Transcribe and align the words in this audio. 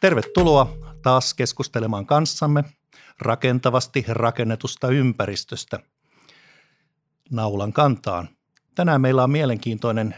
Tervetuloa 0.00 0.76
taas 1.02 1.34
keskustelemaan 1.34 2.06
kanssamme 2.06 2.64
rakentavasti 3.20 4.04
rakennetusta 4.08 4.88
ympäristöstä 4.88 5.78
naulan 7.30 7.72
kantaan. 7.72 8.28
Tänään 8.74 9.00
meillä 9.00 9.24
on 9.24 9.30
mielenkiintoinen 9.30 10.14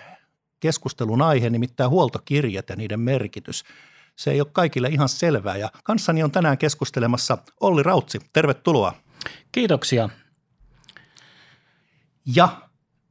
keskustelun 0.61 1.23
aihe, 1.23 1.51
nimittäin 1.51 1.91
huoltokirjat 1.91 2.69
ja 2.69 2.77
niiden 2.77 3.01
merkitys. 3.01 3.65
Se 4.17 4.31
ei 4.31 4.41
ole 4.41 4.49
kaikille 4.53 4.89
ihan 4.89 5.09
selvää 5.09 5.57
ja 5.57 5.71
kanssani 5.85 6.23
on 6.23 6.31
tänään 6.31 6.59
keskustelemassa 6.59 7.39
Olli 7.61 7.83
Rautsi. 7.83 8.21
Tervetuloa. 8.33 8.95
Kiitoksia. 9.53 10.09
Ja 12.37 12.69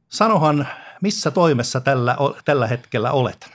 sanohan, 0.08 0.68
missä 1.02 1.30
toimessa 1.30 1.80
tällä, 1.80 2.16
tällä 2.44 2.66
hetkellä 2.66 3.12
olet? 3.12 3.50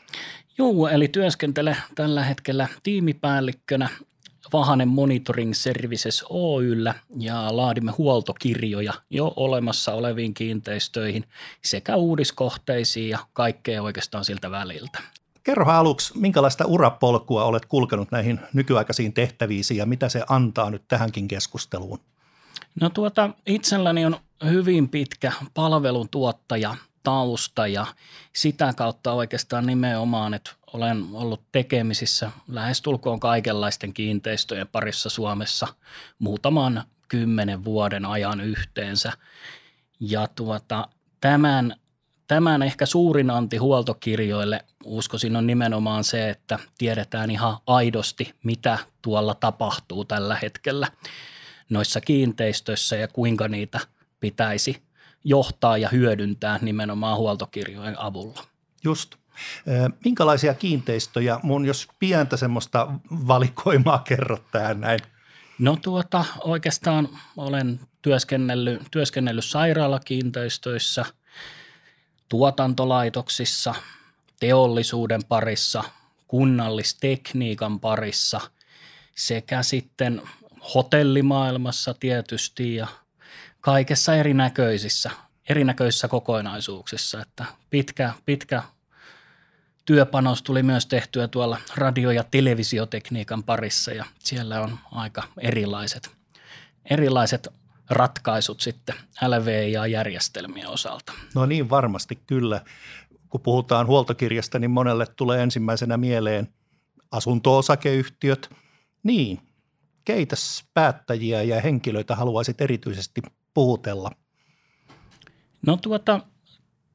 Joo, 0.57 0.87
eli 0.87 1.07
työskentele 1.07 1.77
tällä 1.95 2.23
hetkellä 2.23 2.67
tiimipäällikkönä 2.83 3.89
Vahanen 4.53 4.87
Monitoring 4.87 5.53
Services 5.53 6.25
Oyllä 6.29 6.93
ja 7.19 7.57
laadimme 7.57 7.91
huoltokirjoja 7.91 8.93
jo 9.09 9.33
olemassa 9.35 9.93
oleviin 9.93 10.33
kiinteistöihin 10.33 11.25
sekä 11.61 11.95
uudiskohteisiin 11.95 13.09
ja 13.09 13.19
kaikkea 13.33 13.83
oikeastaan 13.83 14.25
siltä 14.25 14.51
väliltä. 14.51 14.99
Kerro 15.43 15.65
aluksi, 15.65 16.19
minkälaista 16.19 16.65
urapolkua 16.65 17.43
olet 17.43 17.65
kulkenut 17.65 18.11
näihin 18.11 18.39
nykyaikaisiin 18.53 19.13
tehtäviisi 19.13 19.77
ja 19.77 19.85
mitä 19.85 20.09
se 20.09 20.23
antaa 20.29 20.69
nyt 20.69 20.83
tähänkin 20.87 21.27
keskusteluun? 21.27 21.99
No 22.81 22.89
tuota, 22.89 23.29
itselläni 23.47 24.05
on 24.05 24.15
hyvin 24.45 24.89
pitkä 24.89 25.31
palveluntuottaja 25.53 26.75
tausta 27.05 27.67
ja 27.67 27.85
sitä 28.33 28.73
kautta 28.73 29.13
oikeastaan 29.13 29.65
nimenomaan, 29.65 30.33
että 30.33 30.51
olen 30.73 31.05
ollut 31.13 31.41
tekemisissä 31.51 32.31
lähestulkoon 32.47 33.19
kaikenlaisten 33.19 33.93
kiinteistöjen 33.93 34.67
parissa 34.67 35.09
Suomessa 35.09 35.67
muutaman 36.19 36.83
kymmenen 37.07 37.63
vuoden 37.63 38.05
ajan 38.05 38.41
yhteensä. 38.41 39.11
Ja 39.99 40.27
tuota, 40.27 40.87
tämän, 41.21 41.75
tämän 42.27 42.63
ehkä 42.63 42.85
suurin 42.85 43.29
anti 43.29 43.57
huoltokirjoille 43.57 44.65
uskoisin 44.83 45.35
on 45.35 45.47
nimenomaan 45.47 46.03
se, 46.03 46.29
että 46.29 46.59
tiedetään 46.77 47.31
ihan 47.31 47.57
aidosti, 47.67 48.33
mitä 48.43 48.77
tuolla 49.01 49.33
tapahtuu 49.33 50.05
tällä 50.05 50.37
hetkellä 50.41 50.87
noissa 51.69 52.01
kiinteistöissä 52.01 52.95
ja 52.95 53.07
kuinka 53.07 53.47
niitä 53.47 53.79
pitäisi 54.19 54.84
johtaa 55.25 55.77
ja 55.77 55.89
hyödyntää 55.89 56.59
nimenomaan 56.61 57.17
huoltokirjojen 57.17 57.99
avulla. 57.99 58.43
Just. 58.83 59.15
Minkälaisia 60.05 60.53
kiinteistöjä, 60.53 61.39
mun 61.43 61.65
jos 61.65 61.87
pientä 61.99 62.37
semmoista 62.37 62.87
valikoimaa 63.11 63.99
kerrot 63.99 64.43
tähän 64.51 64.81
näin? 64.81 64.99
No 65.59 65.77
tuota, 65.81 66.25
oikeastaan 66.43 67.09
olen 67.37 67.79
työskennellyt, 68.01 68.81
työskennellyt 68.91 69.45
sairaalakiinteistöissä, 69.45 71.05
tuotantolaitoksissa, 72.29 73.75
teollisuuden 74.39 75.21
parissa, 75.27 75.83
kunnallistekniikan 76.27 77.79
parissa 77.79 78.41
sekä 79.15 79.63
sitten 79.63 80.21
hotellimaailmassa 80.75 81.93
tietysti 81.93 82.75
ja 82.75 82.87
kaikessa 83.65 84.15
erinäköisissä, 84.15 85.11
erinäköisissä 85.49 86.07
kokonaisuuksissa. 86.07 87.21
Että 87.21 87.45
pitkä, 87.69 88.13
pitkä 88.25 88.63
työpanos 89.85 90.43
tuli 90.43 90.63
myös 90.63 90.85
tehtyä 90.85 91.27
tuolla 91.27 91.57
radio- 91.75 92.11
ja 92.11 92.23
televisiotekniikan 92.23 93.43
parissa 93.43 93.91
ja 93.91 94.05
siellä 94.19 94.61
on 94.61 94.77
aika 94.91 95.23
erilaiset, 95.41 96.11
erilaiset 96.89 97.47
ratkaisut 97.89 98.61
sitten 98.61 98.95
LVIA-järjestelmien 99.27 100.67
osalta. 100.67 101.13
No 101.35 101.45
niin, 101.45 101.69
varmasti 101.69 102.19
kyllä. 102.27 102.61
Kun 103.29 103.41
puhutaan 103.41 103.87
huoltokirjasta, 103.87 104.59
niin 104.59 104.71
monelle 104.71 105.05
tulee 105.05 105.43
ensimmäisenä 105.43 105.97
mieleen 105.97 106.47
asunto-osakeyhtiöt. 107.11 108.49
Niin, 109.03 109.39
keitä 110.05 110.35
päättäjiä 110.73 111.43
ja 111.43 111.61
henkilöitä 111.61 112.15
haluaisit 112.15 112.61
erityisesti 112.61 113.21
puhutella? 113.55 114.11
No 115.67 115.77
tuota, 115.77 116.19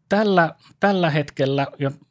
tällä, 0.09 0.54
tällä 0.81 1.10
hetkellä, 1.10 1.66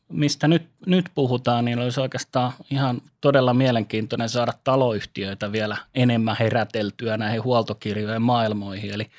mistä 0.09 0.47
nyt, 0.47 0.67
nyt 0.85 1.05
puhutaan, 1.15 1.65
niin 1.65 1.79
olisi 1.79 2.01
oikeastaan 2.01 2.53
ihan 2.71 3.01
todella 3.21 3.53
mielenkiintoinen 3.53 4.29
saada 4.29 4.53
taloyhtiöitä 4.63 5.51
vielä 5.51 5.77
enemmän 5.95 6.35
heräteltyä 6.39 7.17
näihin 7.17 7.43
huoltokirjojen 7.43 8.21
maailmoihin. 8.21 8.93
Eli 8.93 9.09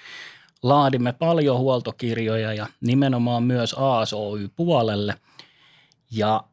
laadimme 0.62 1.12
paljon 1.12 1.58
huoltokirjoja 1.58 2.52
ja 2.52 2.66
nimenomaan 2.80 3.42
myös 3.42 3.74
ASOY-puolelle. 3.78 5.14
Ja 6.10 6.44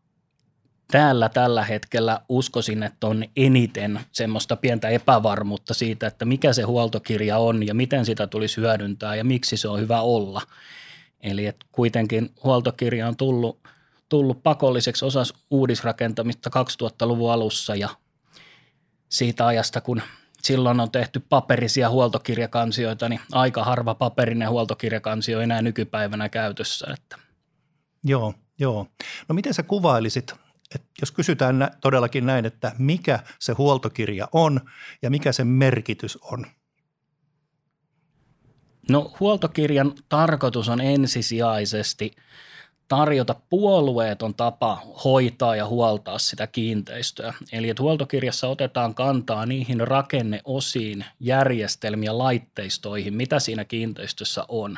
täällä 0.92 1.30
tällä 1.30 1.66
hetkellä 1.66 2.22
uskoisin, 2.30 2.84
että 2.84 3.08
on 3.08 3.24
eniten 3.36 4.00
semmoista 4.12 4.56
pientä 4.56 4.90
epävarmuutta 4.90 5.74
siitä, 5.74 6.08
että 6.08 6.26
mikä 6.26 6.54
se 6.54 6.64
huoltokirja 6.64 7.38
on 7.38 7.68
ja 7.68 7.74
miten 7.74 8.06
sitä 8.06 8.28
tulisi 8.28 8.58
hyödyntää 8.58 9.16
ja 9.16 9.24
miksi 9.24 9.58
se 9.58 9.68
on 9.68 9.80
hyvä 9.80 10.02
olla. 10.02 10.42
Eli 11.22 11.46
että 11.46 11.66
kuitenkin 11.72 12.32
huoltokirja 12.44 13.08
on 13.08 13.18
tullut, 13.18 13.60
tullut 14.10 14.44
pakolliseksi 14.44 15.06
osas 15.06 15.34
uudisrakentamista 15.52 16.50
2000-luvun 16.84 17.32
alussa 17.32 17.76
ja 17.76 17.90
siitä 19.10 19.48
ajasta, 19.48 19.82
kun 19.82 20.02
silloin 20.42 20.80
on 20.80 20.92
tehty 20.92 21.20
paperisia 21.30 21.90
huoltokirjakansioita, 21.90 23.10
niin 23.10 23.22
aika 23.32 23.64
harva 23.64 23.96
paperinen 23.96 24.50
huoltokirjakansio 24.50 25.42
enää 25.42 25.62
nykypäivänä 25.62 26.30
käytössä. 26.30 26.88
Että. 26.94 27.18
Joo, 28.04 28.34
joo. 28.60 28.88
No 29.28 29.36
miten 29.36 29.54
sä 29.54 29.64
kuvailisit 29.64 30.47
jos 31.02 31.12
kysytään 31.12 31.72
todellakin 31.82 32.26
näin, 32.26 32.46
että 32.46 32.72
mikä 32.78 33.20
se 33.40 33.54
huoltokirja 33.54 34.28
on 34.32 34.62
ja 35.02 35.10
mikä 35.10 35.32
sen 35.32 35.48
merkitys 35.48 36.18
on? 36.22 36.46
No 38.90 39.16
huoltokirjan 39.20 39.94
tarkoitus 40.10 40.70
on 40.70 40.82
ensisijaisesti– 40.82 42.12
tarjota 42.88 43.36
puolueeton 43.50 44.36
tapa 44.36 44.82
hoitaa 45.04 45.56
ja 45.56 45.68
huoltaa 45.68 46.20
sitä 46.20 46.48
kiinteistöä. 46.48 47.34
Eli 47.52 47.70
että 47.70 47.84
huoltokirjassa 47.84 48.48
otetaan 48.48 48.96
kantaa 48.96 49.46
niihin 49.46 49.88
rakenneosiin, 49.88 51.06
järjestelmiä, 51.20 52.18
laitteistoihin, 52.18 53.14
mitä 53.14 53.40
siinä 53.40 53.66
kiinteistössä 53.66 54.46
on. 54.48 54.78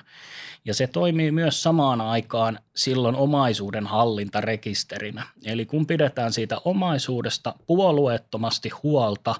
Ja 0.65 0.73
se 0.73 0.87
toimii 0.87 1.31
myös 1.31 1.63
samaan 1.63 2.01
aikaan 2.01 2.59
silloin 2.75 3.15
omaisuuden 3.15 3.87
hallintarekisterinä. 3.87 5.23
Eli 5.45 5.65
kun 5.65 5.85
pidetään 5.85 6.33
siitä 6.33 6.57
omaisuudesta 6.65 7.55
puolueettomasti 7.67 8.69
huolta, 8.83 9.35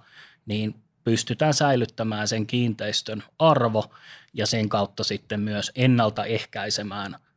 niin 0.46 0.76
pystytään 1.04 1.54
säilyttämään 1.54 2.28
sen 2.28 2.48
kiinteistön 2.48 3.24
arvo 3.40 3.86
ja 4.34 4.46
sen 4.46 4.70
kautta 4.70 5.04
sitten 5.04 5.40
myös 5.40 5.72
ennaltaehkäisemään– 5.76 7.16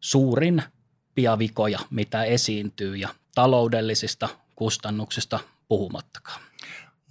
suurin 0.00 0.62
vikoja, 1.38 1.78
mitä 1.90 2.24
esiintyy 2.24 2.96
ja 2.96 3.08
taloudellisista 3.34 4.28
kustannuksista 4.56 5.40
puhumattakaan. 5.68 6.40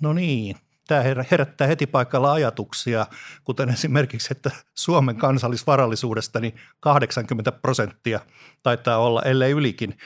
No 0.02 0.14
niin, 0.14 0.56
tämä 0.88 1.04
herättää 1.32 1.68
heti 1.68 1.88
paikalla 1.88 2.32
ajatuksia, 2.32 3.08
kuten 3.44 3.70
esimerkiksi, 3.70 4.28
että 4.32 4.52
Suomen 4.76 5.16
kansallisvarallisuudesta 5.16 6.40
niin 6.40 6.56
80 6.80 7.52
prosenttia 7.52 8.20
taitaa 8.64 8.98
olla, 8.98 9.22
ellei 9.22 9.52
ylikin, 9.52 9.98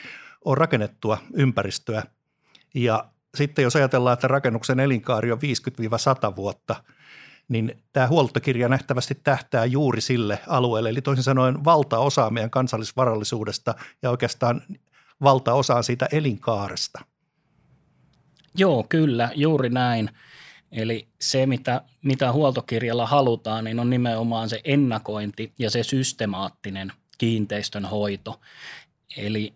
on 0.46 0.58
rakennettua 0.58 1.18
ympäristöä. 1.34 2.04
Ja 2.74 3.06
sitten 3.36 3.64
jos 3.64 3.76
ajatellaan, 3.76 4.14
että 4.14 4.28
rakennuksen 4.28 4.80
elinkaari 4.80 5.32
on 5.32 5.40
50-100 6.32 6.36
vuotta– 6.36 6.76
niin 7.54 7.84
tämä 7.94 8.08
huoltokirja 8.08 8.70
nähtävästi 8.70 9.16
tähtää 9.24 9.66
juuri 9.66 10.02
sille 10.02 10.40
alueelle. 10.48 10.90
Eli 10.90 11.02
toisin 11.02 11.24
sanoen 11.24 11.66
valtaosa 11.66 12.30
meidän 12.30 12.50
kansallisvarallisuudesta 12.50 13.76
ja 14.02 14.10
oikeastaan 14.10 14.62
valtaosa 15.24 15.82
siitä 15.82 16.08
elinkaaresta. 16.12 17.06
Joo, 18.56 18.86
kyllä, 18.90 19.30
juuri 19.36 19.70
näin. 19.70 20.10
Eli 20.72 21.08
se, 21.22 21.46
mitä, 21.46 21.82
mitä 22.02 22.32
huoltokirjalla 22.32 23.06
halutaan, 23.06 23.64
niin 23.64 23.80
on 23.80 23.90
nimenomaan 23.90 24.50
se 24.50 24.62
ennakointi 24.64 25.54
ja 25.60 25.70
se 25.70 25.84
systemaattinen 25.84 26.92
kiinteistön 27.18 27.86
hoito. 27.86 28.42
Eli 29.18 29.54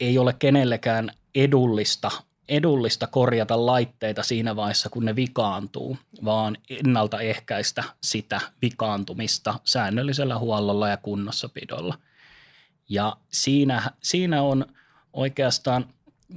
ei 0.00 0.18
ole 0.18 0.32
kenellekään 0.32 1.10
edullista 1.34 2.10
edullista 2.50 3.06
korjata 3.06 3.66
laitteita 3.66 4.22
siinä 4.22 4.56
vaiheessa, 4.56 4.88
kun 4.88 5.04
ne 5.04 5.16
vikaantuu, 5.16 5.96
vaan 6.24 6.56
ennaltaehkäistä 6.70 7.84
sitä 8.02 8.40
vikaantumista 8.62 9.60
säännöllisellä 9.64 10.38
huollolla 10.38 10.88
ja 10.88 10.96
kunnossapidolla. 10.96 11.98
Ja 12.88 13.16
siinä, 13.32 13.82
siinä 14.02 14.42
on 14.42 14.66
oikeastaan 15.12 15.86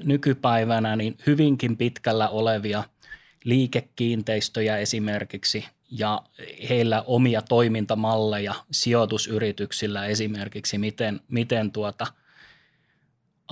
nykypäivänä 0.04 0.96
niin 0.96 1.18
hyvinkin 1.28 1.78
pitkällä 1.78 2.30
olevia 2.30 2.84
liikekiinteistöjä 3.44 4.78
esimerkiksi 4.78 5.66
ja 5.92 6.22
heillä 6.70 7.04
omia 7.08 7.42
toimintamalleja 7.42 8.54
sijoitusyrityksillä 8.72 10.06
esimerkiksi, 10.06 10.78
miten, 10.78 11.20
miten 11.28 11.72
tuota 11.72 12.08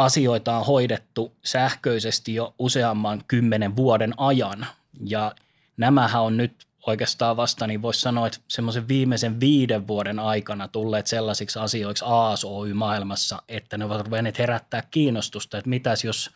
asioita 0.04 0.58
on 0.58 0.66
hoidettu 0.66 1.36
sähköisesti 1.44 2.36
jo 2.36 2.56
useamman 2.60 3.24
kymmenen 3.28 3.76
vuoden 3.76 4.14
ajan. 4.18 4.66
Ja 5.06 5.36
nämähän 5.78 6.22
on 6.22 6.38
nyt 6.38 6.68
oikeastaan 6.88 7.38
vasta, 7.38 7.68
niin 7.68 7.82
voisi 7.82 8.02
sanoa, 8.02 8.28
että 8.28 8.40
semmoisen 8.48 8.88
viimeisen 8.88 9.40
viiden 9.40 9.88
vuoden 9.88 10.20
aikana 10.20 10.68
tulleet 10.68 11.08
sellaisiksi 11.08 11.60
asioiksi 11.60 12.06
ASOY-maailmassa, 12.08 13.42
että 13.48 13.78
ne 13.78 13.86
ovat 13.86 14.06
ruvenneet 14.06 14.40
herättää 14.40 14.84
kiinnostusta, 14.92 15.58
että 15.58 15.70
mitäs 15.70 16.04
jos 16.04 16.32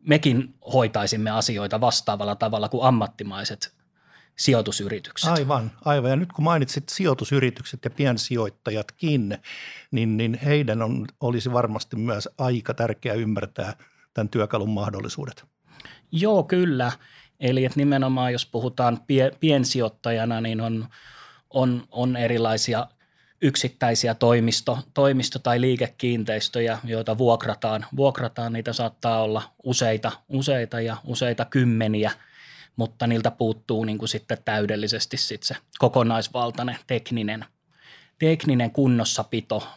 mekin 0.00 0.54
hoitaisimme 0.72 1.30
asioita 1.30 1.80
vastaavalla 1.80 2.34
tavalla 2.34 2.68
kuin 2.68 2.84
ammattimaiset 2.84 3.77
sijoitusyritykset. 4.38 5.30
Aivan, 5.30 5.70
aivan. 5.84 6.10
Ja 6.10 6.16
nyt 6.16 6.32
kun 6.32 6.44
mainitsit 6.44 6.88
sijoitusyritykset 6.88 7.84
ja 7.84 7.90
piensijoittajatkin, 7.90 9.38
niin, 9.90 10.16
niin 10.16 10.38
heidän 10.44 10.82
on, 10.82 11.06
olisi 11.20 11.52
varmasti 11.52 11.96
myös 11.96 12.28
aika 12.38 12.74
tärkeää 12.74 13.14
ymmärtää 13.14 13.76
tämän 14.14 14.28
työkalun 14.28 14.70
mahdollisuudet. 14.70 15.44
Joo, 16.12 16.42
kyllä. 16.42 16.92
Eli 17.40 17.64
että 17.64 17.80
nimenomaan 17.80 18.32
jos 18.32 18.46
puhutaan 18.46 19.00
pie, 19.06 19.30
piensijoittajana, 19.40 20.40
niin 20.40 20.60
on, 20.60 20.88
on, 21.50 21.82
on 21.90 22.16
erilaisia 22.16 22.86
yksittäisiä 23.42 24.14
toimisto, 24.14 24.78
toimisto- 24.94 25.38
tai 25.38 25.60
liikekiinteistöjä, 25.60 26.78
joita 26.84 27.18
vuokrataan. 27.18 27.86
Vuokrataan, 27.96 28.52
niitä 28.52 28.72
saattaa 28.72 29.22
olla 29.22 29.42
useita, 29.64 30.12
useita 30.28 30.80
ja 30.80 30.96
useita 31.04 31.44
kymmeniä, 31.44 32.10
mutta 32.78 33.06
niiltä 33.06 33.30
puuttuu 33.30 33.84
niin 33.84 33.98
kuin 33.98 34.08
sitten 34.08 34.38
täydellisesti 34.44 35.16
sit 35.16 35.42
se 35.42 35.56
kokonaisvaltainen 35.78 36.78
tekninen, 36.86 37.44
tekninen 38.18 38.70
kunnossapito 38.70 39.68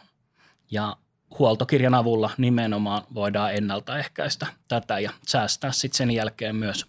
ja 0.70 0.96
huoltokirjan 1.38 1.94
avulla 1.94 2.30
nimenomaan 2.38 3.02
voidaan 3.14 3.54
ennaltaehkäistä 3.54 4.46
tätä 4.68 4.98
ja 4.98 5.10
säästää 5.26 5.72
sitten 5.72 5.96
sen 5.96 6.10
jälkeen 6.10 6.56
myös 6.56 6.86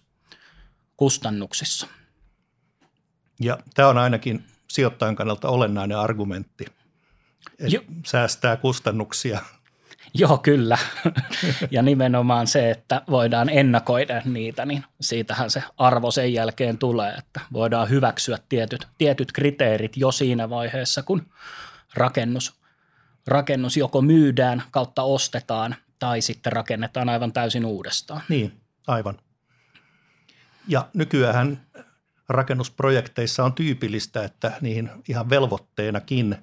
kustannuksissa. 0.96 1.86
Ja 3.40 3.58
tämä 3.74 3.88
on 3.88 3.98
ainakin 3.98 4.44
sijoittajan 4.70 5.16
kannalta 5.16 5.48
olennainen 5.48 5.98
argumentti, 5.98 6.66
että 7.58 7.92
säästää 8.06 8.56
kustannuksia. 8.56 9.40
Joo, 10.20 10.38
kyllä. 10.38 10.78
ja 11.70 11.82
nimenomaan 11.82 12.46
se, 12.46 12.70
että 12.70 13.02
voidaan 13.10 13.48
ennakoida 13.48 14.22
niitä, 14.24 14.66
niin 14.66 14.84
siitähän 15.00 15.50
se 15.50 15.62
arvo 15.76 16.10
sen 16.10 16.32
jälkeen 16.32 16.78
tulee, 16.78 17.12
että 17.12 17.40
voidaan 17.52 17.90
hyväksyä 17.90 18.38
tietyt, 18.48 18.86
tietyt 18.98 19.32
kriteerit 19.32 19.96
jo 19.96 20.12
siinä 20.12 20.50
vaiheessa, 20.50 21.02
kun 21.02 21.26
rakennus, 21.94 22.60
rakennus 23.26 23.76
joko 23.76 24.02
myydään 24.02 24.62
kautta 24.70 25.02
ostetaan 25.02 25.76
tai 25.98 26.20
sitten 26.20 26.52
rakennetaan 26.52 27.08
aivan 27.08 27.32
täysin 27.32 27.64
uudestaan. 27.64 28.20
Niin, 28.28 28.60
aivan. 28.86 29.18
Ja 30.68 30.88
nykyään 30.94 31.60
rakennusprojekteissa 32.28 33.44
on 33.44 33.52
tyypillistä, 33.52 34.24
että 34.24 34.52
niihin 34.60 34.90
ihan 35.08 35.30
velvoitteenakin 35.30 36.36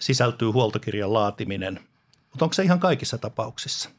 sisältyy 0.00 0.48
huoltokirjan 0.48 1.12
laatiminen. 1.12 1.80
Mutta 2.36 2.44
onko 2.44 2.54
se 2.54 2.62
ihan 2.62 2.80
kaikissa 2.80 3.18
tapauksissa? 3.18 3.90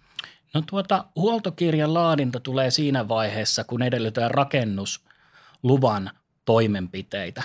No 0.54 0.62
tuota, 0.70 1.06
huoltokirjan 1.16 1.94
laadinta 1.94 2.40
tulee 2.40 2.72
siinä 2.72 3.08
vaiheessa, 3.08 3.64
kun 3.64 3.82
edellytetään 3.82 4.32
rakennusluvan 4.32 6.10
toimenpiteitä. 6.46 7.44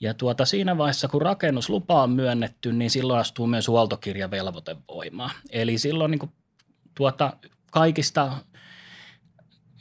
Ja 0.00 0.14
tuota, 0.14 0.44
siinä 0.44 0.78
vaiheessa, 0.78 1.08
kun 1.08 1.22
rakennuslupa 1.22 2.02
on 2.02 2.10
myönnetty, 2.10 2.72
niin 2.72 2.90
silloin 2.90 3.20
astuu 3.20 3.46
myös 3.46 3.68
huoltokirjavelvoite 3.68 4.76
voimaan. 4.88 5.30
Eli 5.50 5.78
silloin 5.78 6.10
niin 6.10 6.18
kuin, 6.18 6.32
tuota, 6.94 7.36
kaikista 7.70 8.32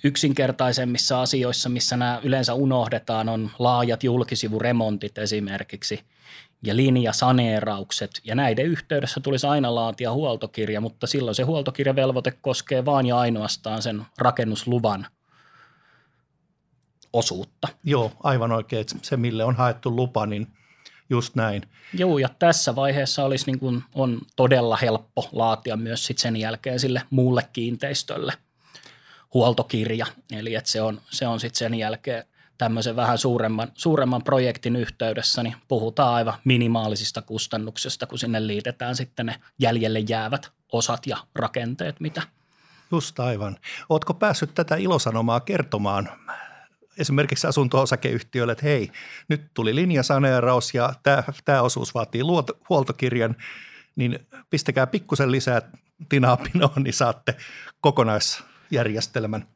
yksinkertaisemmissa 0.04 1.22
asioissa, 1.22 1.70
missä 1.70 1.98
nämä 1.98 2.20
yleensä 2.24 2.54
unohdetaan, 2.54 3.30
on 3.30 3.52
laajat 3.60 4.04
julkisivuremontit 4.04 5.18
esimerkiksi 5.18 6.00
ja 6.64 6.76
linjasaneeraukset. 6.76 8.12
Ja 8.24 8.36
näiden 8.36 8.66
yhteydessä 8.66 9.20
tulisi 9.20 9.48
aina 9.48 9.76
laatia 9.76 10.12
huoltokirja, 10.12 10.82
mutta 10.82 11.08
silloin 11.08 11.36
se 11.36 11.44
huoltokirjavelvoite 11.44 12.32
koskee 12.32 12.86
vain 12.86 13.06
ja 13.06 13.20
ainoastaan 13.20 13.82
sen 13.82 14.06
rakennusluvan 14.18 15.08
osuutta. 17.14 17.68
Joo, 17.84 18.12
aivan 18.24 18.52
oikein. 18.52 18.86
Se, 19.02 19.18
mille 19.18 19.44
on 19.44 19.56
haettu 19.56 19.96
lupa, 19.96 20.26
niin 20.26 20.48
just 21.10 21.36
näin. 21.36 21.64
Joo, 21.94 22.18
ja 22.18 22.30
tässä 22.40 22.76
vaiheessa 22.76 23.24
olisi 23.24 23.46
niin 23.46 23.60
kuin, 23.60 23.84
on 23.94 24.22
todella 24.36 24.78
helppo 24.78 25.30
laatia 25.32 25.78
myös 25.78 26.06
sit 26.06 26.18
sen 26.18 26.36
jälkeen 26.36 26.80
sille 26.80 27.02
muulle 27.10 27.50
kiinteistölle– 27.54 28.34
huoltokirja, 29.34 30.06
eli 30.32 30.56
että 30.56 30.72
se 30.72 30.82
on, 30.82 31.02
se 31.10 31.28
on 31.28 31.40
sitten 31.40 31.60
sen 31.60 31.74
jälkeen 31.74 32.24
tämmöisen 32.62 32.96
vähän 32.96 33.18
suuremman, 33.18 33.68
suuremman 33.74 34.24
projektin 34.24 34.76
yhteydessä, 34.76 35.44
niin 35.44 35.56
puhutaan 35.68 36.14
aivan 36.14 36.34
minimaalisista 36.44 37.22
kustannuksista, 37.22 38.08
kun 38.08 38.20
sinne 38.20 38.48
liitetään 38.48 38.96
sitten 38.96 39.26
ne 39.26 39.36
jäljelle 39.60 40.00
jäävät 40.00 40.52
osat 40.72 41.08
ja 41.08 41.18
rakenteet, 41.36 42.00
mitä. 42.00 42.22
Just 42.92 43.20
aivan. 43.20 43.58
Oletko 43.90 44.14
päässyt 44.14 44.56
tätä 44.56 44.76
ilosanomaa 44.76 45.40
kertomaan 45.40 46.10
esimerkiksi 46.98 47.48
asunto-osakeyhtiölle, 47.48 48.52
että 48.52 48.66
hei, 48.66 48.92
nyt 49.28 49.42
tuli 49.54 49.76
linjasaneeraus 49.76 50.74
ja 50.74 50.94
tämä, 51.04 51.24
tämä 51.46 51.62
osuus 51.62 51.94
vaatii 51.94 52.24
luot, 52.24 52.52
huoltokirjan, 52.70 53.36
niin 53.96 54.20
pistäkää 54.50 54.88
pikkusen 54.88 55.32
lisää 55.32 55.62
tinaa 56.10 56.38
pinoon, 56.38 56.84
niin 56.84 56.94
saatte 56.94 57.36
kokonais 57.82 58.44
järjestelmän. 58.72 59.48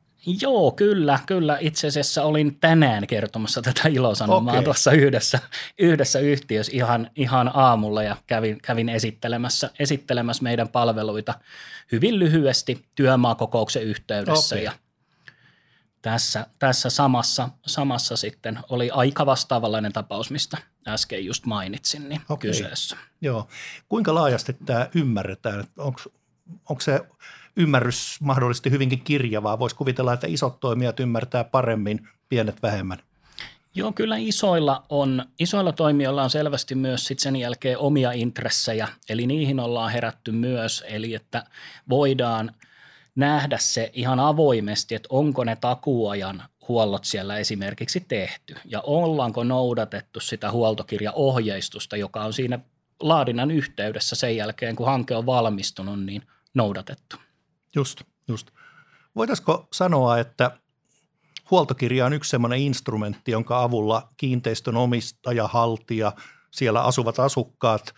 Joo, 0.42 0.72
kyllä, 0.72 1.20
kyllä. 1.26 1.58
Itse 1.62 1.88
asiassa 1.88 2.24
olin 2.24 2.60
tänään 2.60 3.08
kertomassa 3.08 3.62
tätä 3.62 3.90
ilosanomaa 3.90 4.54
okay. 4.54 4.64
tuossa 4.64 4.92
yhdessä, 4.92 5.40
yhdessä 5.80 6.20
yhtiössä 6.20 6.72
ihan, 6.76 7.10
ihan 7.16 7.52
aamulla 7.54 8.04
ja 8.04 8.18
kävin, 8.28 8.62
kävin 8.62 8.90
esittelemässä, 8.90 9.70
esittelemässä 9.80 10.44
meidän 10.44 10.70
palveluita 10.70 11.34
hyvin 11.92 12.20
lyhyesti 12.20 12.86
työmaakokouksen 12.96 13.84
yhteydessä 13.84 14.56
okay. 14.56 14.66
ja 14.66 14.72
tässä, 16.02 16.48
tässä 16.60 16.90
samassa, 16.90 17.50
samassa 17.66 18.18
sitten 18.18 18.60
oli 18.70 18.90
aika 18.92 19.26
vastaavanlainen 19.26 19.94
tapaus, 19.94 20.32
mistä 20.32 20.58
äsken 20.88 21.26
just 21.26 21.46
mainitsin, 21.46 22.10
niin 22.10 22.22
okay. 22.30 22.50
kyseessä. 22.50 22.98
Joo. 23.22 23.48
Kuinka 23.90 24.16
laajasti 24.16 24.58
tämä 24.66 24.90
ymmärretään? 24.96 25.64
Onko 26.70 26.82
se 26.82 27.02
ymmärrys 27.58 28.18
mahdollisesti 28.22 28.72
hyvinkin 28.72 29.02
kirjavaa. 29.02 29.60
Voisi 29.60 29.76
kuvitella, 29.76 30.14
että 30.14 30.28
isot 30.28 30.60
toimijat 30.60 31.00
ymmärtää 31.00 31.44
paremmin, 31.44 32.08
pienet 32.30 32.64
vähemmän. 32.64 32.98
Joo, 33.76 33.92
kyllä 33.92 34.16
isoilla, 34.18 34.86
on, 34.90 35.26
isoilla 35.40 35.72
toimijoilla 35.72 36.24
on 36.24 36.30
selvästi 36.30 36.76
myös 36.76 37.06
sit 37.06 37.20
sen 37.20 37.36
jälkeen 37.36 37.78
omia 37.78 38.12
intressejä, 38.12 38.88
eli 39.10 39.28
niihin 39.28 39.60
ollaan 39.60 39.92
herätty 39.92 40.32
myös, 40.32 40.84
eli 40.88 41.14
että 41.14 41.44
voidaan 41.90 42.52
nähdä 43.16 43.58
se 43.60 43.92
ihan 43.94 44.20
avoimesti, 44.20 44.96
että 44.96 45.08
onko 45.12 45.44
ne 45.44 45.56
takuajan 45.56 46.44
huollot 46.68 47.06
siellä 47.06 47.38
esimerkiksi 47.38 48.06
tehty 48.08 48.56
ja 48.66 48.82
ollaanko 48.82 49.44
noudatettu 49.44 50.20
sitä 50.20 50.52
huoltokirjaohjeistusta, 50.52 51.98
joka 51.98 52.24
on 52.24 52.34
siinä 52.34 52.60
laadinnan 53.00 53.52
yhteydessä 53.52 54.16
sen 54.16 54.38
jälkeen, 54.38 54.76
kun 54.76 54.86
hanke 54.86 55.16
on 55.16 55.26
valmistunut, 55.26 56.04
niin 56.04 56.22
noudatettu. 56.54 57.25
Just, 57.76 58.02
just. 58.28 58.48
Voitaisiko 59.16 59.68
sanoa, 59.74 60.20
että 60.20 60.60
huoltokirja 61.52 62.06
on 62.06 62.14
yksi 62.14 62.30
sellainen 62.30 62.60
instrumentti, 62.60 63.32
jonka 63.32 63.64
avulla 63.64 64.10
kiinteistön 64.18 64.78
omistaja, 64.78 65.48
haltija, 65.48 66.14
siellä 66.52 66.84
asuvat 66.84 67.20
asukkaat, 67.20 67.96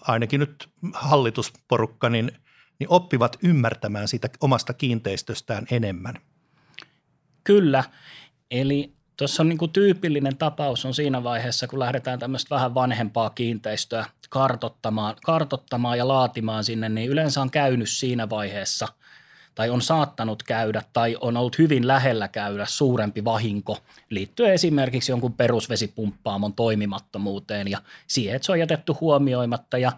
ainakin 0.00 0.40
nyt 0.40 0.70
hallitusporukka, 0.94 2.08
niin, 2.08 2.32
niin 2.78 2.88
oppivat 2.90 3.36
ymmärtämään 3.42 4.08
sitä 4.08 4.28
omasta 4.40 4.72
kiinteistöstään 4.74 5.66
enemmän. 5.70 6.14
Kyllä, 7.44 7.84
eli 8.50 8.96
tuossa 9.16 9.42
on 9.42 9.48
niin 9.48 9.58
kuin 9.58 9.72
tyypillinen 9.72 10.36
tapaus 10.36 10.84
on 10.84 10.94
siinä 10.94 11.24
vaiheessa, 11.24 11.66
kun 11.66 11.78
lähdetään 11.78 12.18
tämmöistä 12.18 12.54
vähän 12.54 12.74
vanhempaa 12.74 13.30
kiinteistöä 13.30 14.06
kartottamaan, 14.30 15.16
kartottamaan 15.24 15.98
ja 15.98 16.08
laatimaan 16.08 16.64
sinne, 16.64 16.88
niin 16.88 17.10
yleensä 17.10 17.42
on 17.42 17.50
käynyt 17.50 17.88
siinä 17.88 18.30
vaiheessa 18.30 18.88
tai 19.54 19.70
on 19.70 19.82
saattanut 19.82 20.42
käydä 20.42 20.82
tai 20.92 21.16
on 21.20 21.36
ollut 21.36 21.58
hyvin 21.58 21.86
lähellä 21.88 22.28
käydä 22.28 22.66
suurempi 22.66 23.24
vahinko 23.24 23.78
liittyen 24.10 24.52
esimerkiksi 24.52 25.12
jonkun 25.12 25.32
perusvesipumppaamon 25.32 26.54
toimimattomuuteen 26.54 27.68
ja 27.68 27.82
siihen, 28.06 28.36
että 28.36 28.46
se 28.46 28.52
on 28.52 28.58
jätetty 28.58 28.92
huomioimatta 29.00 29.78
ja 29.78 29.92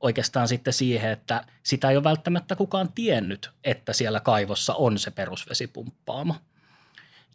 oikeastaan 0.00 0.48
sitten 0.48 0.72
siihen, 0.72 1.10
että 1.10 1.44
sitä 1.62 1.90
ei 1.90 1.96
ole 1.96 2.04
välttämättä 2.04 2.56
kukaan 2.56 2.92
tiennyt, 2.92 3.50
että 3.64 3.92
siellä 3.92 4.20
kaivossa 4.20 4.74
on 4.74 4.98
se 4.98 5.10
perusvesipumppaamo. 5.10 6.34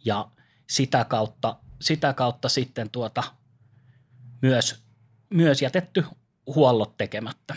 Ja 0.04 0.28
sitä 0.66 1.04
kautta, 1.04 1.56
sitä 1.80 2.12
kautta 2.12 2.48
sitten 2.48 2.90
tuota 2.90 3.22
myös, 4.42 4.84
myös 5.30 5.62
jätetty 5.62 6.04
huollot 6.46 6.96
tekemättä. 6.96 7.54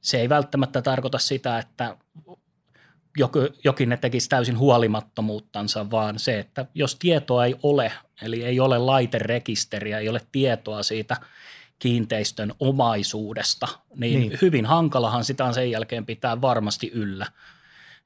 Se 0.00 0.20
ei 0.20 0.28
välttämättä 0.28 0.82
tarkoita 0.82 1.18
sitä, 1.18 1.58
että 1.58 1.96
jokin 3.64 3.88
ne 3.88 3.96
tekisi 3.96 4.28
täysin 4.28 4.58
huolimattomuuttansa, 4.58 5.90
vaan 5.90 6.18
se, 6.18 6.38
että 6.38 6.66
jos 6.74 6.96
tietoa 6.96 7.44
ei 7.44 7.56
ole, 7.62 7.92
eli 8.22 8.44
ei 8.44 8.60
ole 8.60 8.78
laiterekisteriä, 8.78 9.98
ei 9.98 10.08
ole 10.08 10.20
tietoa 10.32 10.82
siitä 10.82 11.16
kiinteistön 11.78 12.52
omaisuudesta, 12.60 13.68
niin, 13.96 14.20
niin. 14.20 14.38
hyvin 14.42 14.66
hankalahan 14.66 15.24
sitä 15.24 15.44
on 15.44 15.54
sen 15.54 15.70
jälkeen 15.70 16.06
pitää 16.06 16.40
varmasti 16.40 16.90
yllä. 16.94 17.26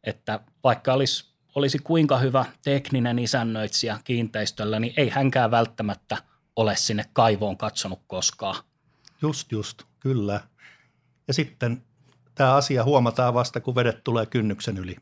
Että 0.04 0.40
vaikka 0.64 0.92
olisi, 0.92 1.33
olisi 1.54 1.78
kuinka 1.78 2.18
hyvä 2.18 2.44
tekninen 2.64 3.18
isännöitsijä 3.18 3.98
kiinteistöllä, 4.04 4.80
niin 4.80 4.94
ei 4.96 5.08
hänkään 5.08 5.50
välttämättä 5.50 6.16
ole 6.56 6.76
sinne 6.76 7.04
kaivoon 7.12 7.56
katsonut 7.56 8.00
koskaan. 8.06 8.64
Just, 9.22 9.52
just, 9.52 9.82
kyllä. 10.00 10.40
Ja 11.28 11.34
sitten 11.34 11.82
tämä 12.34 12.54
asia 12.54 12.84
huomataan 12.84 13.34
vasta, 13.34 13.60
kun 13.60 13.74
vedet 13.74 14.04
tulee 14.04 14.26
kynnyksen 14.26 14.78
yli. 14.78 14.96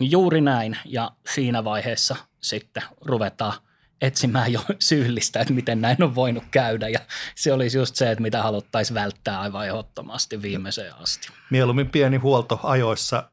Juuri 0.00 0.40
näin, 0.40 0.78
ja 0.84 1.10
siinä 1.34 1.64
vaiheessa 1.64 2.16
sitten 2.40 2.82
ruvetaan 3.00 3.52
etsimään 4.00 4.52
jo 4.52 4.60
syyllistä, 4.78 5.40
että 5.40 5.52
miten 5.54 5.80
näin 5.80 6.02
on 6.02 6.14
voinut 6.14 6.44
käydä, 6.50 6.88
ja 6.88 6.98
se 7.34 7.52
olisi 7.52 7.78
just 7.78 7.96
se, 7.96 8.10
että 8.10 8.22
mitä 8.22 8.42
haluttaisiin 8.42 8.94
välttää 8.94 9.40
aivan 9.40 9.66
ehdottomasti 9.66 10.42
viimeiseen 10.42 10.96
asti. 10.96 11.28
Mieluummin 11.50 11.90
pieni 11.90 12.16
huolto 12.16 12.60
ajoissa 12.62 13.30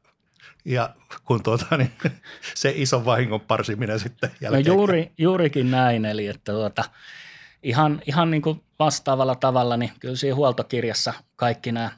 ja 0.70 0.94
kun 1.24 1.42
tuota, 1.42 1.76
niin 1.76 1.92
se 2.54 2.72
iso 2.76 3.04
vahingon 3.04 3.40
parsiminen 3.40 4.00
sitten 4.00 4.30
jälkeen. 4.40 4.64
No 4.64 4.74
juuri, 4.74 5.12
juurikin 5.18 5.70
näin, 5.70 6.04
eli 6.04 6.26
että 6.26 6.52
tuota, 6.52 6.84
ihan, 7.62 8.02
ihan 8.06 8.30
niin 8.30 8.42
kuin 8.42 8.62
vastaavalla 8.78 9.34
tavalla, 9.34 9.76
niin 9.76 9.92
kyllä 10.00 10.16
siinä 10.16 10.34
huoltokirjassa 10.34 11.14
kaikki 11.36 11.72
nämä 11.72 11.90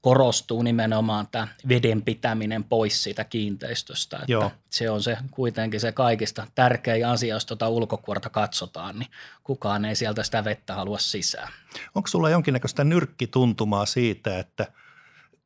korostuu 0.00 0.62
nimenomaan 0.62 1.28
tämä 1.30 1.48
veden 1.68 2.02
pitäminen 2.02 2.64
pois 2.64 3.02
siitä 3.02 3.24
kiinteistöstä. 3.24 4.16
Että 4.16 4.32
Joo. 4.32 4.52
Se 4.70 4.90
on 4.90 5.02
se 5.02 5.18
kuitenkin 5.30 5.80
se 5.80 5.92
kaikista 5.92 6.46
tärkein 6.54 7.06
asia, 7.06 7.34
jos 7.34 7.46
tuota 7.46 7.68
ulkokuorta 7.68 8.30
katsotaan, 8.30 8.98
niin 8.98 9.10
kukaan 9.44 9.84
ei 9.84 9.96
sieltä 9.96 10.22
sitä 10.22 10.44
vettä 10.44 10.74
halua 10.74 10.98
sisään. 10.98 11.52
Onko 11.94 12.08
sulla 12.08 12.30
jonkinnäköistä 12.30 12.84
nyrkkituntumaa 12.84 13.86
siitä, 13.86 14.38
että 14.38 14.66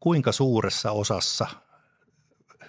kuinka 0.01 0.33
suuressa 0.33 0.91
osassa 0.91 1.47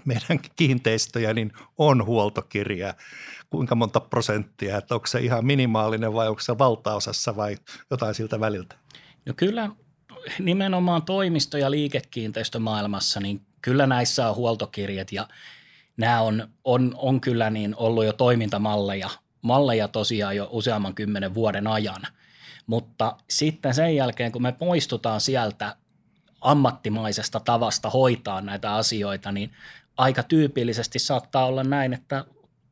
meidän 0.06 0.40
kiinteistöjä 0.56 1.34
niin 1.34 1.52
on 1.78 2.06
huoltokirja? 2.06 2.94
Kuinka 3.50 3.76
monta 3.76 4.00
prosenttia? 4.00 4.78
Että 4.78 4.96
onko 4.96 5.08
se 5.08 5.20
ihan 5.20 5.46
minimaalinen 5.46 6.14
vai 6.14 6.28
onko 6.28 6.42
se 6.42 6.58
valtaosassa 6.58 7.36
vai 7.36 7.58
jotain 7.92 8.16
siltä 8.16 8.40
väliltä? 8.40 8.76
No 9.26 9.34
kyllä 9.38 9.70
nimenomaan 10.40 11.02
toimisto- 11.04 11.58
ja 11.58 11.72
liikekiinteistömaailmassa, 11.72 13.20
niin 13.20 13.42
kyllä 13.62 13.88
näissä 13.88 14.30
on 14.30 14.36
huoltokirjat 14.36 15.12
ja 15.12 15.28
nämä 15.98 16.22
on, 16.22 16.48
on, 16.64 16.94
on 16.98 17.22
kyllä 17.22 17.50
niin 17.50 17.76
ollut 17.76 18.06
jo 18.06 18.14
toimintamalleja 18.14 19.10
malleja 19.44 19.88
tosiaan 19.88 20.36
jo 20.36 20.48
useamman 20.52 20.96
kymmenen 20.96 21.34
vuoden 21.34 21.68
ajan. 21.68 22.02
Mutta 22.68 23.18
sitten 23.30 23.74
sen 23.74 23.96
jälkeen, 23.96 24.32
kun 24.32 24.42
me 24.42 24.52
poistutaan 24.52 25.22
sieltä 25.22 25.76
ammattimaisesta 26.42 27.40
tavasta 27.40 27.90
hoitaa 27.90 28.42
näitä 28.42 28.76
asioita, 28.76 29.32
niin 29.32 29.52
aika 29.98 30.24
tyypillisesti 30.24 31.00
saattaa 31.00 31.46
olla 31.46 31.64
näin, 31.64 31.94
että 31.94 32.26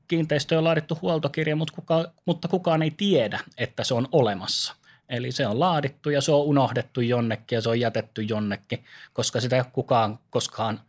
kiinteistö 0.08 0.58
on 0.58 0.64
laadittu 0.64 0.98
huoltokirja, 1.02 1.56
mutta, 1.56 1.76
kuka, 1.76 2.12
mutta 2.26 2.48
kukaan 2.48 2.82
ei 2.82 2.92
tiedä, 2.92 3.40
että 3.58 3.84
se 3.84 3.94
on 3.94 4.08
olemassa. 4.12 4.76
Eli 5.10 5.32
se 5.32 5.48
on 5.48 5.60
laadittu 5.60 6.10
ja 6.10 6.22
se 6.22 6.32
on 6.32 6.44
unohdettu 6.44 7.02
jonnekin 7.02 7.56
ja 7.56 7.62
se 7.62 7.70
on 7.70 7.80
jätetty 7.80 8.22
jonnekin, 8.22 8.84
koska 9.14 9.42
sitä 9.42 9.56
ei 9.56 9.60
ole 9.60 9.72
kukaan 9.74 10.20
koskaan 10.30 10.80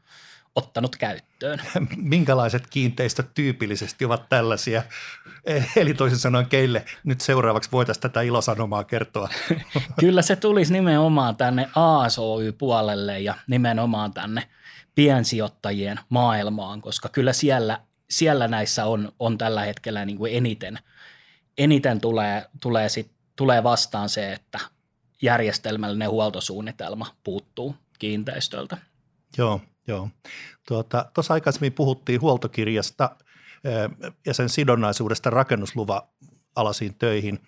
ottanut 0.54 0.96
käyttöön. 0.96 1.62
Minkälaiset 1.96 2.66
kiinteistöt 2.66 3.34
tyypillisesti 3.34 4.04
ovat 4.04 4.28
tällaisia? 4.28 4.82
Eli 5.76 5.94
toisin 5.94 6.18
sanoen, 6.18 6.46
keille 6.46 6.84
nyt 7.04 7.20
seuraavaksi 7.20 7.72
voitaisiin 7.72 8.02
tätä 8.02 8.20
ilosanomaa 8.20 8.84
kertoa? 8.84 9.28
Kyllä 10.00 10.22
se 10.22 10.36
tulisi 10.36 10.72
nimenomaan 10.72 11.36
tänne 11.36 11.68
ASOY-puolelle 11.74 13.20
ja 13.20 13.34
nimenomaan 13.46 14.14
tänne 14.14 14.48
piensijoittajien 14.94 16.00
maailmaan, 16.08 16.80
koska 16.80 17.08
kyllä 17.08 17.32
siellä, 17.32 17.80
siellä 18.10 18.48
näissä 18.48 18.86
on, 18.86 19.12
on 19.18 19.38
tällä 19.38 19.62
hetkellä 19.62 20.04
niin 20.04 20.18
kuin 20.18 20.34
eniten, 20.34 20.78
eniten 21.58 22.00
tulee, 22.00 22.46
tulee 22.60 22.88
sit 22.88 23.10
tulee 23.36 23.62
vastaan 23.62 24.08
se, 24.08 24.32
että 24.32 24.58
järjestelmällinen 25.22 26.10
huoltosuunnitelma 26.10 27.06
puuttuu 27.24 27.76
kiinteistöltä. 27.98 28.76
Joo, 29.38 29.60
joo. 29.86 30.08
Tuota, 30.68 31.10
aikaisemmin 31.28 31.72
puhuttiin 31.72 32.20
huoltokirjasta 32.20 33.16
eh, 33.64 34.10
ja 34.26 34.34
sen 34.34 34.48
sidonnaisuudesta 34.48 35.30
rakennusluva 35.30 36.08
alasiin 36.56 36.94
töihin. 36.94 37.40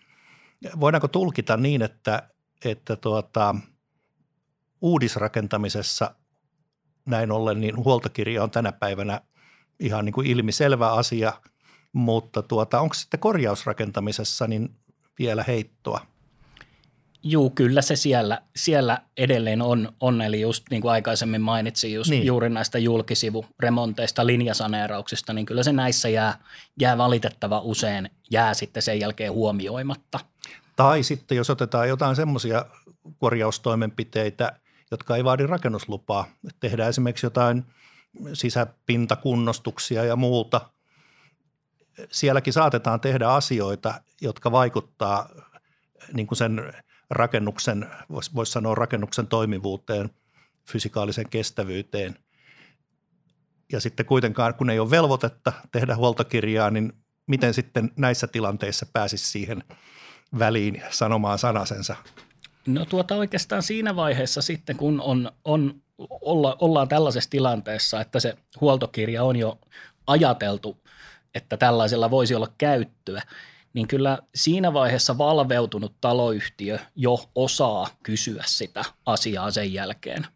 Voidaanko 0.80 1.08
tulkita 1.08 1.56
niin, 1.56 1.82
että, 1.82 2.28
että 2.64 2.96
tuota, 2.96 3.54
uudisrakentamisessa 4.80 6.14
näin 7.06 7.32
ollen 7.32 7.60
niin 7.60 7.76
huoltokirja 7.76 8.42
on 8.42 8.50
tänä 8.50 8.72
päivänä 8.72 9.20
ihan 9.80 10.04
niin 10.04 10.12
kuin 10.12 10.26
ilmiselvä 10.26 10.92
asia, 10.92 11.32
mutta 11.92 12.42
tuota, 12.42 12.80
onko 12.80 12.94
sitten 12.94 13.20
korjausrakentamisessa, 13.20 14.46
niin 14.46 14.70
vielä 15.18 15.44
heittoa? 15.46 16.00
Juu, 17.22 17.50
kyllä 17.50 17.82
se 17.82 17.96
siellä, 17.96 18.42
siellä 18.56 18.98
edelleen 19.16 19.62
on, 19.62 19.92
on, 20.00 20.22
eli 20.22 20.40
just 20.40 20.64
niin 20.70 20.82
kuin 20.82 20.92
aikaisemmin 20.92 21.40
mainitsin 21.40 21.94
just 21.94 22.10
niin. 22.10 22.26
juuri 22.26 22.50
näistä 22.50 22.78
julkisivuremonteista, 22.78 24.26
linjasaneerauksista, 24.26 25.32
niin 25.32 25.46
kyllä 25.46 25.62
se 25.62 25.72
näissä 25.72 26.08
jää, 26.08 26.38
jää 26.80 26.98
valitettava 26.98 27.60
usein, 27.60 28.10
jää 28.30 28.54
sitten 28.54 28.82
sen 28.82 29.00
jälkeen 29.00 29.32
huomioimatta. 29.32 30.20
Tai 30.76 31.02
sitten 31.02 31.36
jos 31.36 31.50
otetaan 31.50 31.88
jotain 31.88 32.16
semmoisia 32.16 32.64
korjaustoimenpiteitä, 33.18 34.52
jotka 34.94 35.16
ei 35.16 35.24
vaadi 35.24 35.46
rakennuslupaa, 35.46 36.26
tehdään 36.60 36.88
esimerkiksi 36.88 37.26
jotain 37.26 37.64
sisäpintakunnostuksia 38.32 40.04
ja 40.04 40.16
muuta– 40.16 40.60
sielläkin 42.10 42.52
saatetaan 42.52 43.00
tehdä 43.00 43.28
asioita, 43.28 43.94
jotka 44.20 44.52
vaikuttaa 44.52 45.28
niin 46.12 46.26
kuin 46.26 46.38
sen 46.38 46.72
rakennuksen, 47.10 47.90
voisi 48.10 48.34
vois 48.34 48.52
sanoa 48.52 48.74
rakennuksen 48.74 49.26
toimivuuteen, 49.26 50.10
fysikaaliseen 50.70 51.28
kestävyyteen. 51.28 52.18
Ja 53.72 53.80
sitten 53.80 54.06
kuitenkaan, 54.06 54.54
kun 54.54 54.70
ei 54.70 54.78
ole 54.78 54.90
velvoitetta 54.90 55.52
tehdä 55.72 55.96
huoltokirjaa, 55.96 56.70
niin 56.70 56.92
miten 57.26 57.54
sitten 57.54 57.90
näissä 57.96 58.26
tilanteissa 58.26 58.86
pääsisi 58.92 59.28
siihen 59.28 59.64
väliin 60.38 60.82
sanomaan 60.90 61.38
sanasensa? 61.38 61.96
No 62.66 62.84
tuota 62.84 63.16
oikeastaan 63.16 63.62
siinä 63.62 63.96
vaiheessa 63.96 64.42
sitten, 64.42 64.76
kun 64.76 65.00
on, 65.00 65.32
on 65.44 65.82
olla, 66.20 66.56
ollaan 66.60 66.88
tällaisessa 66.88 67.30
tilanteessa, 67.30 68.00
että 68.00 68.20
se 68.20 68.36
huoltokirja 68.60 69.24
on 69.24 69.36
jo 69.36 69.58
ajateltu 70.06 70.76
että 71.34 71.56
tällaisella 71.56 72.10
voisi 72.10 72.34
olla 72.34 72.48
käyttöä, 72.58 73.22
niin 73.72 73.88
kyllä 73.88 74.18
siinä 74.34 74.72
vaiheessa 74.72 75.18
valveutunut 75.18 75.94
taloyhtiö 76.00 76.78
jo 76.96 77.30
osaa 77.34 77.88
kysyä 78.02 78.44
sitä 78.46 78.84
asiaa 79.06 79.50
sen 79.50 79.72
jälkeen. 79.72 80.26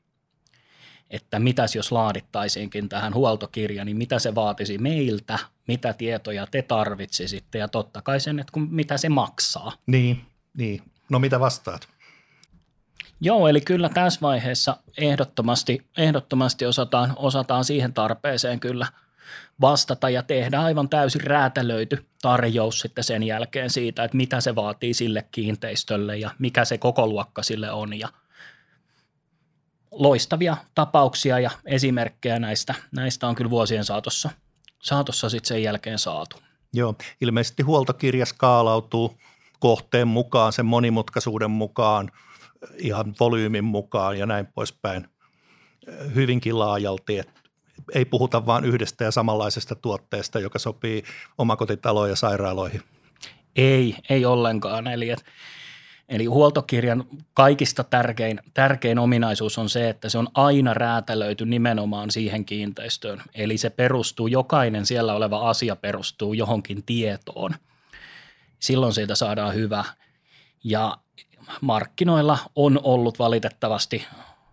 Että 1.10 1.38
mitäs 1.38 1.76
jos 1.76 1.92
laadittaisiinkin 1.92 2.88
tähän 2.88 3.14
huoltokirja, 3.14 3.84
niin 3.84 3.96
mitä 3.96 4.18
se 4.18 4.34
vaatisi 4.34 4.78
meiltä, 4.78 5.38
mitä 5.68 5.92
tietoja 5.92 6.46
te 6.46 6.62
tarvitsisitte 6.62 7.58
ja 7.58 7.68
totta 7.68 8.02
kai 8.02 8.20
sen, 8.20 8.38
että 8.38 8.52
kun, 8.52 8.68
mitä 8.70 8.96
se 8.96 9.08
maksaa. 9.08 9.72
Niin, 9.86 10.24
niin. 10.56 10.82
No 11.08 11.18
mitä 11.18 11.40
vastaat? 11.40 11.88
Joo, 13.20 13.48
eli 13.48 13.60
kyllä 13.60 13.88
tässä 13.88 14.20
vaiheessa 14.22 14.76
ehdottomasti, 14.98 15.86
ehdottomasti 15.96 16.66
osataan, 16.66 17.12
osataan 17.16 17.64
siihen 17.64 17.92
tarpeeseen 17.92 18.60
kyllä– 18.60 18.86
vastata 19.60 20.10
ja 20.10 20.22
tehdä 20.22 20.60
aivan 20.60 20.88
täysin 20.88 21.20
räätälöity 21.20 22.06
tarjous 22.22 22.80
sitten 22.80 23.04
sen 23.04 23.22
jälkeen 23.22 23.70
siitä, 23.70 24.04
että 24.04 24.16
mitä 24.16 24.40
se 24.40 24.54
vaatii 24.54 24.94
sille 24.94 25.24
kiinteistölle 25.32 26.16
ja 26.16 26.30
mikä 26.38 26.64
se 26.64 26.78
koko 26.78 27.06
luokka 27.06 27.42
sille 27.42 27.72
on 27.72 27.98
ja 27.98 28.08
loistavia 29.90 30.56
tapauksia 30.74 31.38
ja 31.38 31.50
esimerkkejä 31.66 32.38
näistä, 32.38 32.74
näistä 32.92 33.28
on 33.28 33.34
kyllä 33.34 33.50
vuosien 33.50 33.84
saatossa, 33.84 34.30
saatossa 34.82 35.28
sitten 35.28 35.48
sen 35.48 35.62
jälkeen 35.62 35.98
saatu. 35.98 36.36
Joo, 36.72 36.94
ilmeisesti 37.20 37.62
huoltokirja 37.62 38.26
skaalautuu 38.26 39.18
kohteen 39.58 40.08
mukaan, 40.08 40.52
sen 40.52 40.66
monimutkaisuuden 40.66 41.50
mukaan, 41.50 42.10
ihan 42.78 43.14
volyymin 43.20 43.64
mukaan 43.64 44.18
ja 44.18 44.26
näin 44.26 44.46
poispäin 44.46 45.08
hyvinkin 46.14 46.58
laajalti. 46.58 47.18
Et 47.18 47.30
ei 47.94 48.04
puhuta 48.04 48.46
vain 48.46 48.64
yhdestä 48.64 49.04
ja 49.04 49.10
samanlaisesta 49.10 49.74
tuotteesta, 49.74 50.40
joka 50.40 50.58
sopii 50.58 51.02
omakotitaloihin 51.38 52.12
ja 52.12 52.16
sairaaloihin. 52.16 52.82
Ei, 53.56 53.96
ei 54.10 54.24
ollenkaan. 54.24 54.86
Eli, 54.86 55.10
et, 55.10 55.24
eli 56.08 56.24
huoltokirjan 56.24 57.04
kaikista 57.34 57.84
tärkein, 57.84 58.40
tärkein 58.54 58.98
ominaisuus 58.98 59.58
on 59.58 59.68
se, 59.68 59.88
että 59.88 60.08
se 60.08 60.18
on 60.18 60.28
aina 60.34 60.74
räätälöity 60.74 61.46
nimenomaan 61.46 62.10
siihen 62.10 62.44
kiinteistöön. 62.44 63.22
Eli 63.34 63.58
se 63.58 63.70
perustuu, 63.70 64.26
jokainen 64.26 64.86
siellä 64.86 65.14
oleva 65.14 65.48
asia 65.50 65.76
perustuu 65.76 66.32
johonkin 66.32 66.82
tietoon. 66.86 67.50
Silloin 68.58 68.94
siitä 68.94 69.14
saadaan 69.14 69.54
hyvä. 69.54 69.84
Ja 70.64 70.98
markkinoilla 71.60 72.38
on 72.56 72.80
ollut 72.82 73.18
valitettavasti 73.18 74.06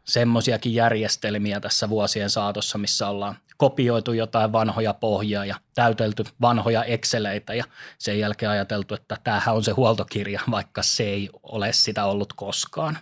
semmoisiakin 0.03 0.73
järjestelmiä 0.73 1.59
tässä 1.59 1.89
vuosien 1.89 2.29
saatossa, 2.29 2.77
missä 2.77 3.09
ollaan 3.09 3.37
kopioitu 3.57 4.13
jotain 4.13 4.51
vanhoja 4.51 4.93
pohjia 4.93 5.45
ja 5.45 5.55
täytelty 5.75 6.23
vanhoja 6.41 6.83
Exceleitä 6.83 7.53
ja 7.53 7.63
sen 7.97 8.19
jälkeen 8.19 8.49
ajateltu, 8.49 8.93
että 8.93 9.17
tämähän 9.23 9.55
on 9.55 9.63
se 9.63 9.71
huoltokirja, 9.71 10.41
vaikka 10.51 10.83
se 10.83 11.03
ei 11.03 11.29
ole 11.43 11.73
sitä 11.73 12.05
ollut 12.05 12.33
koskaan. 12.33 12.97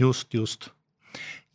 Just, 0.00 0.34
just. 0.34 0.68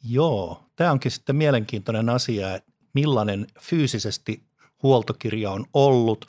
Joo, 0.04 0.64
tämä 0.76 0.92
onkin 0.92 1.12
sitten 1.12 1.36
mielenkiintoinen 1.36 2.10
asia, 2.10 2.56
että 2.56 2.72
millainen 2.94 3.48
fyysisesti 3.60 4.44
huoltokirja 4.84 5.52
on 5.52 5.66
ollut, 5.74 6.26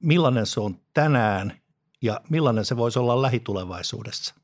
millainen 0.00 0.46
se 0.46 0.60
on 0.60 0.80
tänään 0.94 1.60
ja 2.02 2.20
millainen 2.28 2.64
se 2.64 2.76
voisi 2.76 2.98
olla 2.98 3.22
lähitulevaisuudessa. 3.22 4.34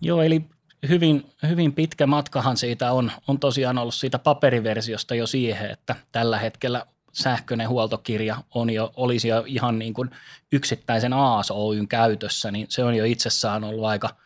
Joo, 0.00 0.22
eli 0.22 0.44
hyvin, 0.88 1.26
hyvin 1.48 1.72
pitkä 1.72 2.06
matkahan 2.06 2.56
siitä 2.56 2.92
on, 2.92 3.12
on 3.28 3.40
tosiaan 3.40 3.78
ollut 3.78 3.94
siitä 3.94 4.18
paperiversiosta 4.18 5.14
jo 5.14 5.26
siihen, 5.26 5.70
että 5.70 5.96
tällä 6.12 6.38
hetkellä 6.38 6.86
sähköinen 7.12 7.68
huoltokirja 7.68 8.36
on 8.54 8.70
jo, 8.70 8.92
olisi 8.96 9.28
jo 9.28 9.44
ihan 9.46 9.78
niin 9.78 9.94
kuin 9.94 10.10
yksittäisen 10.52 11.12
AAS 11.12 11.50
Oyn 11.50 11.88
käytössä, 11.88 12.50
niin 12.50 12.66
se 12.68 12.84
on 12.84 12.94
jo 12.94 13.04
itsessään 13.04 13.64
ollut 13.64 13.84
aika 13.84 14.16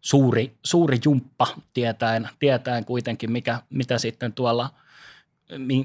suuri, 0.00 0.56
suuri 0.64 0.98
jumppa 1.04 1.46
tietäen, 1.74 2.28
tietäen 2.38 2.84
kuitenkin, 2.84 3.32
mikä, 3.32 3.58
mitä 3.70 3.98
sitten 3.98 4.32
tuolla, 4.32 4.70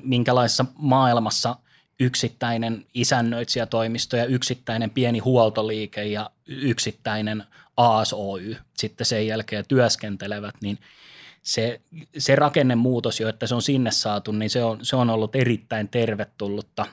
minkälaisessa 0.03 0.65
maailmassa 0.75 1.56
yksittäinen 2.00 2.86
isännöitsijätoimisto 2.94 4.17
ja 4.17 4.25
yksittäinen 4.25 4.89
pieni 4.89 5.20
huoltoliike 5.20 6.06
ja 6.06 6.29
yksittäinen 6.46 7.44
ASOY 7.77 8.57
sitten 8.77 9.05
sen 9.05 9.27
jälkeen 9.27 9.65
työskentelevät, 9.67 10.55
niin 10.62 10.77
se, 11.41 11.81
se 12.17 12.36
rakennemuutos 12.36 13.19
jo, 13.19 13.29
että 13.29 13.48
se 13.48 13.55
on 13.55 13.62
sinne 13.62 13.91
saatu, 13.91 14.31
niin 14.31 14.50
se 14.50 14.63
on, 14.63 14.86
se 14.86 14.96
on 14.96 15.10
ollut 15.10 15.36
erittäin 15.36 15.89
tervetullutta. 15.89 16.86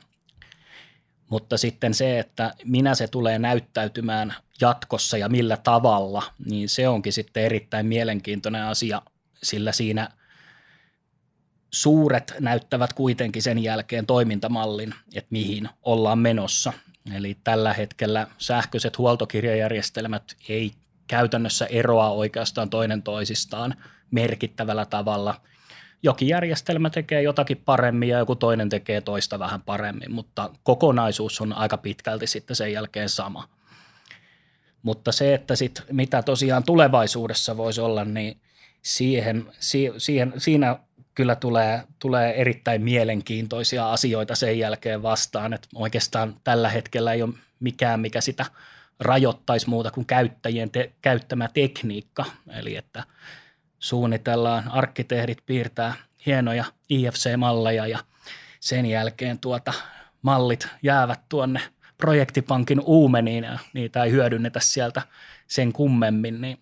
Mutta 1.31 1.59
sitten 1.59 1.95
se, 1.95 2.19
että 2.19 2.55
minä 2.65 2.95
se 2.95 3.09
tulee 3.09 3.39
näyttäytymään 3.39 4.35
jatkossa 4.61 5.19
ja 5.19 5.29
millä 5.29 5.57
tavalla, 5.57 6.23
niin 6.47 6.69
se 6.69 6.89
onkin 6.89 7.13
sitten 7.13 7.45
erittäin 7.45 7.87
mielenkiintoinen 7.87 8.65
asia, 8.65 9.03
sillä 9.43 9.73
siinä 9.73 10.09
suuret 11.71 12.35
näyttävät 12.41 12.93
kuitenkin 12.93 13.43
sen 13.43 13.59
jälkeen 13.59 14.07
toimintamallin, 14.07 14.95
että 15.15 15.29
mihin 15.31 15.69
ollaan 15.83 16.19
menossa– 16.19 16.73
Eli 17.13 17.37
tällä 17.45 17.73
hetkellä 17.73 18.27
sähköiset 18.39 18.99
huoltokirjajärjestelmät 18.99 20.37
ei 20.49 20.73
käytännössä 21.07 21.67
eroa 21.67 22.11
oikeastaan 22.11 22.71
toinen 22.71 23.03
toisistaan 23.03 23.75
merkittävällä 24.11 24.85
tavalla. 24.85 25.41
Jokin 26.03 26.29
järjestelmä 26.29 26.91
tekee 26.91 27.23
jotakin 27.23 27.57
paremmin 27.57 28.09
ja 28.09 28.19
joku 28.19 28.37
toinen 28.37 28.69
tekee 28.69 29.01
toista 29.01 29.39
vähän 29.39 29.63
paremmin, 29.63 30.13
mutta 30.13 30.51
kokonaisuus 30.63 31.41
on 31.41 31.53
aika 31.53 31.77
pitkälti 31.77 32.27
sitten 32.27 32.57
sen 32.57 32.73
jälkeen 32.73 33.09
sama. 33.09 33.49
Mutta 34.83 35.13
se, 35.13 35.35
että 35.35 35.57
sit, 35.57 35.83
mitä 35.93 36.23
tosiaan 36.23 36.63
tulevaisuudessa 36.65 37.57
voisi 37.57 37.81
olla, 37.81 38.05
niin 38.05 38.41
siihen, 38.83 39.53
siihen, 39.99 40.33
siinä 40.39 40.79
kyllä 41.15 41.37
tulee, 41.37 41.83
tulee 41.99 42.41
erittäin 42.41 42.83
mielenkiintoisia 42.83 43.93
asioita 43.93 44.35
sen 44.35 44.59
jälkeen 44.59 45.03
vastaan, 45.03 45.53
että 45.53 45.69
oikeastaan 45.75 46.37
tällä 46.45 46.69
hetkellä 46.69 47.13
ei 47.13 47.23
ole 47.23 47.35
mikään, 47.61 48.01
mikä 48.01 48.21
sitä 48.21 48.47
rajoittaisi 49.01 49.69
muuta 49.69 49.91
kuin 49.91 50.07
käyttäjien 50.07 50.71
te- 50.71 50.93
käyttämä 51.03 51.49
tekniikka, 51.55 52.25
eli 52.51 52.77
että 52.77 53.05
suunnitellaan, 53.79 54.71
arkkitehdit 54.71 55.39
piirtää 55.47 55.95
hienoja 56.27 56.65
IFC-malleja 56.89 57.87
ja 57.87 57.99
sen 58.61 58.87
jälkeen 58.87 59.39
tuota 59.39 59.73
mallit 60.23 60.69
jäävät 60.83 61.21
tuonne 61.29 61.61
projektipankin 61.99 62.81
uumeniin 62.81 63.45
ja 63.45 63.59
niitä 63.73 64.05
ei 64.05 64.11
hyödynnetä 64.11 64.61
sieltä 64.61 65.03
sen 65.47 65.73
kummemmin, 65.73 66.41
niin 66.41 66.59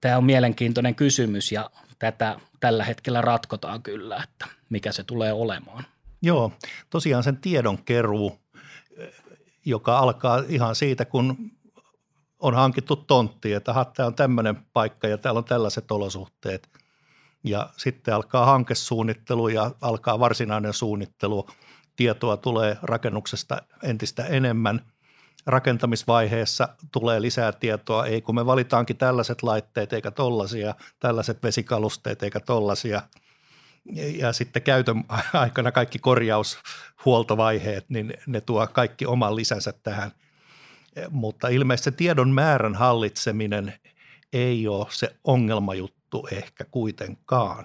tämä 0.00 0.16
on 0.16 0.24
mielenkiintoinen 0.24 0.94
kysymys 0.94 1.52
ja 1.52 1.70
tätä 1.98 2.40
tällä 2.60 2.84
hetkellä 2.84 3.20
ratkotaan 3.20 3.82
kyllä, 3.82 4.22
että 4.24 4.46
mikä 4.68 4.92
se 4.92 5.04
tulee 5.04 5.32
olemaan. 5.32 5.84
Joo, 6.22 6.52
tosiaan 6.90 7.22
sen 7.22 7.36
tiedon 7.36 7.84
keruu, 7.84 8.38
joka 9.64 9.98
alkaa 9.98 10.42
ihan 10.48 10.74
siitä, 10.74 11.04
kun 11.04 11.50
on 12.38 12.54
hankittu 12.54 12.96
tontti, 12.96 13.52
että 13.52 13.70
aha, 13.70 13.84
tämä 13.84 14.06
on 14.06 14.14
tämmöinen 14.14 14.56
paikka 14.72 15.08
ja 15.08 15.18
täällä 15.18 15.38
on 15.38 15.44
tällaiset 15.44 15.90
olosuhteet. 15.90 16.68
Ja 17.44 17.70
sitten 17.76 18.14
alkaa 18.14 18.46
hankesuunnittelu 18.46 19.48
ja 19.48 19.70
alkaa 19.80 20.18
varsinainen 20.18 20.72
suunnittelu. 20.72 21.48
Tietoa 21.96 22.36
tulee 22.36 22.76
rakennuksesta 22.82 23.62
entistä 23.82 24.24
enemmän– 24.24 24.82
rakentamisvaiheessa 25.48 26.68
tulee 26.92 27.22
lisää 27.22 27.52
tietoa, 27.52 28.06
ei 28.06 28.22
kun 28.22 28.34
me 28.34 28.46
valitaankin 28.46 28.96
tällaiset 28.96 29.42
laitteet 29.42 29.92
eikä 29.92 30.10
tollaisia, 30.10 30.74
tällaiset 31.00 31.42
vesikalusteet 31.42 32.22
eikä 32.22 32.40
tollaisia. 32.40 33.02
Ja 33.94 34.32
sitten 34.32 34.62
käytön 34.62 35.04
aikana 35.32 35.72
kaikki 35.72 35.98
korjaushuoltovaiheet, 35.98 37.90
niin 37.90 38.14
ne 38.26 38.40
tuo 38.40 38.66
kaikki 38.66 39.06
oman 39.06 39.36
lisänsä 39.36 39.72
tähän. 39.82 40.10
Mutta 41.10 41.48
ilmeisesti 41.48 41.90
se 41.90 41.96
tiedon 41.96 42.30
määrän 42.30 42.74
hallitseminen 42.74 43.74
ei 44.32 44.68
ole 44.68 44.86
se 44.90 45.16
ongelmajuttu 45.24 46.28
ehkä 46.32 46.64
kuitenkaan 46.64 47.64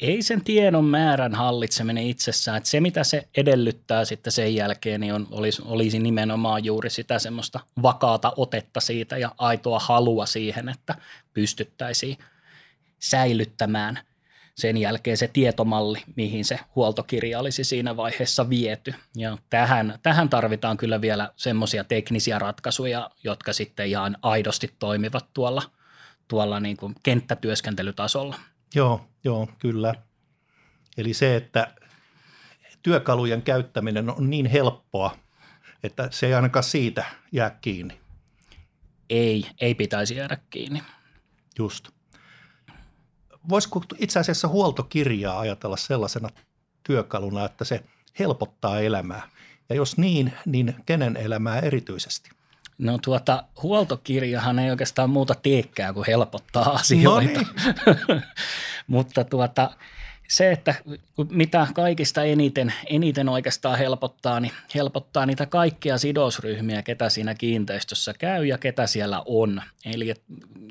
ei 0.00 0.22
sen 0.22 0.44
tiedon 0.44 0.84
määrän 0.84 1.34
hallitseminen 1.34 2.06
itsessään, 2.06 2.56
että 2.56 2.70
se 2.70 2.80
mitä 2.80 3.04
se 3.04 3.28
edellyttää 3.36 4.04
sitten 4.04 4.32
sen 4.32 4.54
jälkeen, 4.54 5.00
niin 5.00 5.14
on, 5.14 5.28
olisi, 5.30 5.62
olisi 5.64 5.98
nimenomaan 5.98 6.64
juuri 6.64 6.90
sitä 6.90 7.18
semmoista 7.18 7.60
vakaata 7.82 8.32
otetta 8.36 8.80
siitä 8.80 9.18
ja 9.18 9.30
aitoa 9.38 9.78
halua 9.78 10.26
siihen, 10.26 10.68
että 10.68 10.94
pystyttäisiin 11.34 12.18
säilyttämään 12.98 13.98
sen 14.54 14.76
jälkeen 14.76 15.16
se 15.16 15.28
tietomalli, 15.28 15.98
mihin 16.16 16.44
se 16.44 16.60
huoltokirja 16.76 17.40
olisi 17.40 17.64
siinä 17.64 17.96
vaiheessa 17.96 18.50
viety. 18.50 18.94
Ja 19.16 19.38
tähän, 19.50 19.98
tähän 20.02 20.28
tarvitaan 20.28 20.76
kyllä 20.76 21.00
vielä 21.00 21.30
semmoisia 21.36 21.84
teknisiä 21.84 22.38
ratkaisuja, 22.38 23.10
jotka 23.24 23.52
sitten 23.52 23.86
ihan 23.86 24.16
aidosti 24.22 24.74
toimivat 24.78 25.26
tuolla, 25.34 25.62
tuolla 26.28 26.60
niin 26.60 26.76
kuin 26.76 26.94
kenttätyöskentelytasolla. 27.02 28.36
Joo, 28.74 29.00
joo, 29.24 29.48
kyllä. 29.58 29.94
Eli 30.96 31.14
se, 31.14 31.36
että 31.36 31.74
työkalujen 32.82 33.42
käyttäminen 33.42 34.10
on 34.10 34.30
niin 34.30 34.46
helppoa, 34.46 35.16
että 35.82 36.08
se 36.10 36.26
ei 36.26 36.34
ainakaan 36.34 36.64
siitä 36.64 37.04
jää 37.32 37.50
kiinni. 37.50 38.00
Ei, 39.10 39.46
ei 39.60 39.74
pitäisi 39.74 40.16
jäädä 40.16 40.38
kiinni. 40.50 40.82
Just. 41.58 41.88
Voisiko 43.48 43.82
itse 43.98 44.18
asiassa 44.18 44.48
huoltokirjaa 44.48 45.40
ajatella 45.40 45.76
sellaisena 45.76 46.28
työkaluna, 46.82 47.44
että 47.44 47.64
se 47.64 47.84
helpottaa 48.18 48.80
elämää? 48.80 49.28
Ja 49.68 49.74
jos 49.74 49.98
niin, 49.98 50.32
niin 50.46 50.74
kenen 50.86 51.16
elämää 51.16 51.60
erityisesti? 51.60 52.30
No 52.78 52.98
tuota, 52.98 53.44
huoltokirjahan 53.62 54.58
ei 54.58 54.70
oikeastaan 54.70 55.10
muuta 55.10 55.34
teekää 55.34 55.92
kuin 55.92 56.06
helpottaa 56.06 56.72
asioita. 56.72 57.40
No 57.40 57.46
niin. 58.08 58.22
Mutta 58.86 59.24
tuota, 59.24 59.70
se, 60.28 60.52
että 60.52 60.74
mitä 61.30 61.66
kaikista 61.74 62.24
eniten, 62.24 62.74
eniten 62.86 63.28
oikeastaan 63.28 63.78
helpottaa, 63.78 64.40
niin 64.40 64.52
helpottaa 64.74 65.26
niitä 65.26 65.46
kaikkia 65.46 65.98
sidosryhmiä, 65.98 66.82
ketä 66.82 67.08
siinä 67.08 67.34
kiinteistössä 67.34 68.14
käy 68.18 68.44
ja 68.44 68.58
ketä 68.58 68.86
siellä 68.86 69.22
on. 69.26 69.62
Eli 69.84 70.14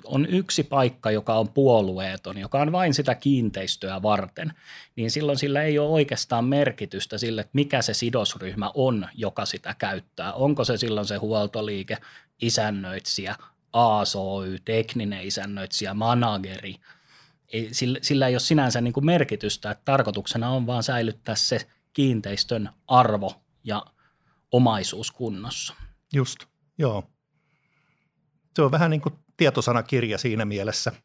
on 0.04 0.26
yksi 0.30 0.64
paikka, 0.64 1.12
joka 1.12 1.36
on 1.36 1.50
puolueeton, 1.50 2.38
joka 2.38 2.62
on 2.62 2.72
vain 2.72 2.94
sitä 2.94 3.16
kiinteistöä 3.16 4.02
varten, 4.02 4.54
niin 4.96 5.12
silloin 5.12 5.38
sillä 5.38 5.62
ei 5.62 5.80
ole 5.80 5.90
oikeastaan 5.90 6.46
merkitystä 6.46 7.18
sille, 7.18 7.42
että 7.42 7.52
mikä 7.54 7.82
se 7.82 7.94
sidosryhmä 7.94 8.72
on, 8.74 9.08
joka 9.16 9.46
sitä 9.46 9.76
käyttää. 9.78 10.34
Onko 10.34 10.64
se 10.64 10.78
silloin 10.78 11.08
se 11.08 11.18
huoltoliike, 11.18 11.98
isännöitsijä, 12.42 13.36
ASOY, 13.74 14.60
tekninen 14.66 15.24
isännöitsijä, 15.24 15.94
manageri. 15.94 16.76
Ei, 17.54 17.70
sillä, 17.72 18.00
sillä 18.02 18.28
ei 18.28 18.34
ole 18.34 18.40
sinänsä 18.40 18.82
niin 18.82 18.94
kuin 18.94 19.06
merkitystä, 19.06 19.72
että 19.72 19.82
tarkoituksena 19.86 20.50
on 20.50 20.68
vaan 20.68 20.84
säilyttää 20.84 21.36
se 21.36 21.68
kiinteistön 21.94 22.70
arvo 22.88 23.44
ja 23.64 23.86
omaisuus 24.52 25.12
kunnossa. 25.12 25.74
Just, 26.14 26.40
joo. 26.78 27.04
Se 28.56 28.62
on 28.62 28.72
vähän 28.72 28.92
niin 28.92 29.02
kuin 29.02 29.16
tietosanakirja 29.38 30.18
siinä 30.18 30.46
mielessä– 30.46 30.92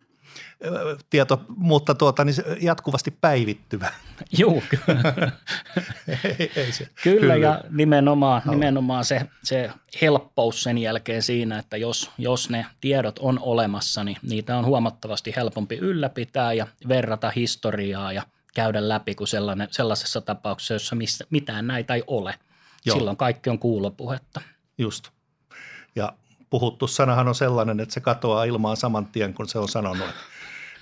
tieto, 1.10 1.44
mutta 1.48 1.94
tuota, 1.94 2.24
niin 2.24 2.36
jatkuvasti 2.60 3.10
päivittyvä. 3.10 3.92
Joo, 4.38 4.62
ei, 6.38 6.52
ei 6.56 6.72
se. 6.72 6.88
Kyllä, 7.02 7.20
kyllä, 7.20 7.36
ja 7.36 7.60
nimenomaan, 7.70 8.42
nimenomaan 8.50 9.04
se, 9.04 9.20
se 9.42 9.70
helppous 10.00 10.62
sen 10.62 10.78
jälkeen 10.78 11.22
siinä, 11.22 11.58
että 11.58 11.76
jos, 11.76 12.10
jos 12.18 12.50
ne 12.50 12.66
tiedot 12.80 13.18
on 13.18 13.38
olemassa, 13.42 14.04
niin 14.04 14.16
niitä 14.22 14.56
on 14.56 14.64
huomattavasti 14.64 15.32
helpompi 15.36 15.76
ylläpitää 15.76 16.52
ja 16.52 16.66
verrata 16.88 17.30
historiaa 17.36 18.12
ja 18.12 18.22
käydä 18.54 18.88
läpi 18.88 19.14
kuin 19.14 19.28
sellainen, 19.28 19.68
sellaisessa 19.70 20.20
tapauksessa, 20.20 20.74
jossa 20.74 20.96
missä, 20.96 21.24
mitään 21.30 21.66
näitä 21.66 21.94
ei 21.94 22.04
ole. 22.06 22.34
Joo. 22.84 22.96
Silloin 22.96 23.16
kaikki 23.16 23.50
on 23.50 23.58
kuulopuhetta. 23.58 24.40
Just. 24.78 25.08
Ja 25.96 26.12
puhuttu 26.50 26.86
sanahan 26.86 27.28
on 27.28 27.34
sellainen, 27.34 27.80
että 27.80 27.94
se 27.94 28.00
katoaa 28.00 28.44
ilmaan 28.44 28.76
saman 28.76 29.06
tien, 29.06 29.34
kun 29.34 29.48
se 29.48 29.58
on 29.58 29.68
sanonut. 29.68 30.08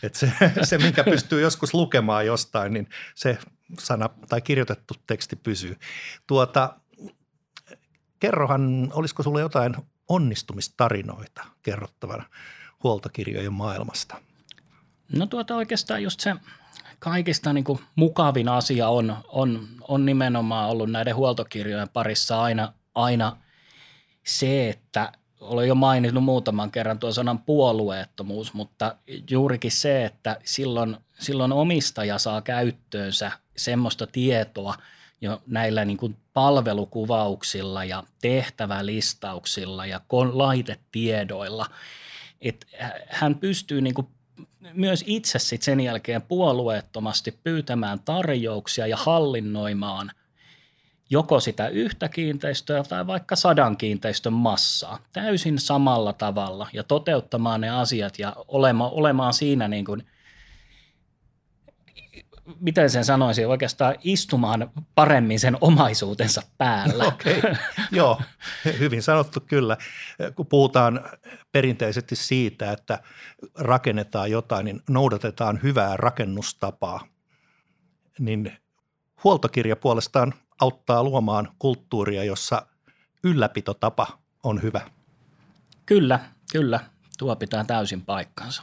Että 0.03 0.19
se, 0.19 0.33
se, 0.63 0.79
minkä 0.79 1.05
pystyy 1.05 1.41
joskus 1.41 1.75
lukemaan 1.75 2.27
jostain, 2.27 2.73
niin 2.73 2.89
se 3.15 3.39
sana 3.79 4.09
tai 4.29 4.41
kirjoitettu 4.41 4.95
teksti 5.07 5.37
pysyy. 5.37 5.77
Tuota, 6.27 6.75
kerrohan, 8.21 8.89
olisiko 8.93 9.23
sulle 9.23 9.41
jotain 9.41 9.77
onnistumistarinoita 10.09 11.45
kerrottavana 11.63 12.25
huoltokirjojen 12.83 13.53
maailmasta? 13.53 14.17
No 15.13 15.27
tuota 15.27 15.57
oikeastaan 15.57 16.03
just 16.03 16.21
se 16.21 16.35
kaikista 16.99 17.53
niin 17.53 17.65
kuin 17.65 17.79
mukavin 17.97 18.49
asia 18.49 18.89
on, 18.89 19.17
on, 19.29 19.69
on 19.89 20.07
nimenomaan 20.07 20.71
ollut 20.71 20.91
näiden 20.91 21.17
huoltokirjojen 21.17 21.89
parissa 21.89 22.43
aina, 22.43 22.73
aina 22.95 23.37
se, 24.27 24.69
että 24.69 25.13
olen 25.41 25.69
jo 25.69 25.75
maininnut 25.75 26.25
muutaman 26.25 26.71
kerran 26.71 26.99
tuon 26.99 27.15
sanan 27.15 27.39
puolueettomuus, 27.39 28.55
mutta 28.55 28.97
juurikin 29.31 29.71
se, 29.71 30.05
että 30.05 30.41
silloin, 30.45 30.97
silloin 31.21 31.53
omistaja 31.53 32.19
saa 32.19 32.43
käyttöönsä 32.43 33.33
semmoista 33.57 34.07
tietoa 34.07 34.75
jo 35.21 35.43
näillä 35.47 35.85
niin 35.85 35.97
kuin 35.97 36.17
palvelukuvauksilla 36.33 37.85
ja 37.85 38.03
tehtävälistauksilla 38.23 39.87
ja 39.87 40.01
laitetiedoilla, 40.33 41.67
että 42.41 42.67
hän 43.09 43.35
pystyy 43.35 43.81
niin 43.81 43.95
kuin 43.95 44.07
myös 44.73 45.05
itse 45.07 45.39
sit 45.39 45.63
sen 45.63 45.81
jälkeen 45.81 46.23
puolueettomasti 46.23 47.39
pyytämään 47.45 48.01
tarjouksia 48.01 48.87
ja 48.87 48.97
hallinnoimaan– 48.97 50.13
joko 51.11 51.41
sitä 51.41 51.69
yhtä 51.69 52.09
kiinteistöä 52.09 52.83
tai 52.83 53.07
vaikka 53.07 53.37
sadan 53.37 53.77
kiinteistön 53.77 54.33
massaa 54.33 54.99
täysin 55.13 55.59
samalla 55.59 56.13
tavalla 56.13 56.69
ja 56.73 56.83
toteuttamaan 56.83 57.61
ne 57.61 57.71
asiat 57.71 58.19
ja 58.19 58.37
olema, 58.49 58.89
olemaan 58.89 59.35
siinä 59.35 59.69
niin 59.69 59.85
kuin, 59.85 60.07
miten 62.61 62.91
sen 62.91 63.05
sanoisin, 63.05 63.49
oikeastaan 63.49 63.95
istumaan 64.05 64.71
paremmin 64.95 65.41
sen 65.41 65.57
omaisuutensa 65.61 66.43
päällä. 66.59 67.05
Okei, 67.15 67.39
okay. 67.39 67.55
joo, 67.91 68.21
hyvin 68.79 69.03
sanottu 69.03 69.41
kyllä. 69.41 69.77
Kun 70.35 70.47
puhutaan 70.47 71.11
perinteisesti 71.53 72.17
siitä, 72.17 72.73
että 72.73 72.99
rakennetaan 73.55 74.31
jotain, 74.31 74.65
niin 74.65 74.83
noudatetaan 74.89 75.61
hyvää 75.63 75.97
rakennustapaa, 75.97 77.07
niin 78.19 78.53
huoltokirja 79.25 79.77
puolestaan 79.77 80.35
auttaa 80.61 81.05
luomaan 81.05 81.49
kulttuuria, 81.59 82.25
jossa 82.25 82.67
ylläpitotapa 83.25 84.19
on 84.43 84.63
hyvä. 84.63 84.91
Kyllä, 85.87 86.21
kyllä. 86.53 86.81
Tuo 87.19 87.37
pitää 87.37 87.65
täysin 87.65 88.03
paikkansa. 88.03 88.63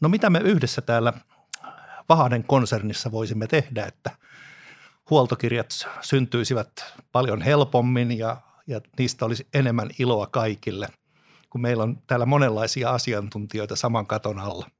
No 0.00 0.08
mitä 0.08 0.30
me 0.30 0.38
yhdessä 0.38 0.80
täällä 0.80 1.12
Vahaden 2.08 2.44
konsernissa 2.44 3.12
voisimme 3.12 3.46
tehdä, 3.46 3.86
että 3.86 4.10
huoltokirjat 5.10 5.70
syntyisivät 6.00 6.70
paljon 7.12 7.42
helpommin 7.42 8.18
ja, 8.18 8.36
ja 8.66 8.80
niistä 8.98 9.24
olisi 9.24 9.46
enemmän 9.54 9.90
iloa 9.98 10.26
kaikille, 10.26 10.88
kun 11.50 11.60
meillä 11.60 11.82
on 11.82 12.02
täällä 12.06 12.26
monenlaisia 12.26 12.90
asiantuntijoita 12.90 13.76
saman 13.76 14.06
katon 14.06 14.38
alla. 14.38 14.70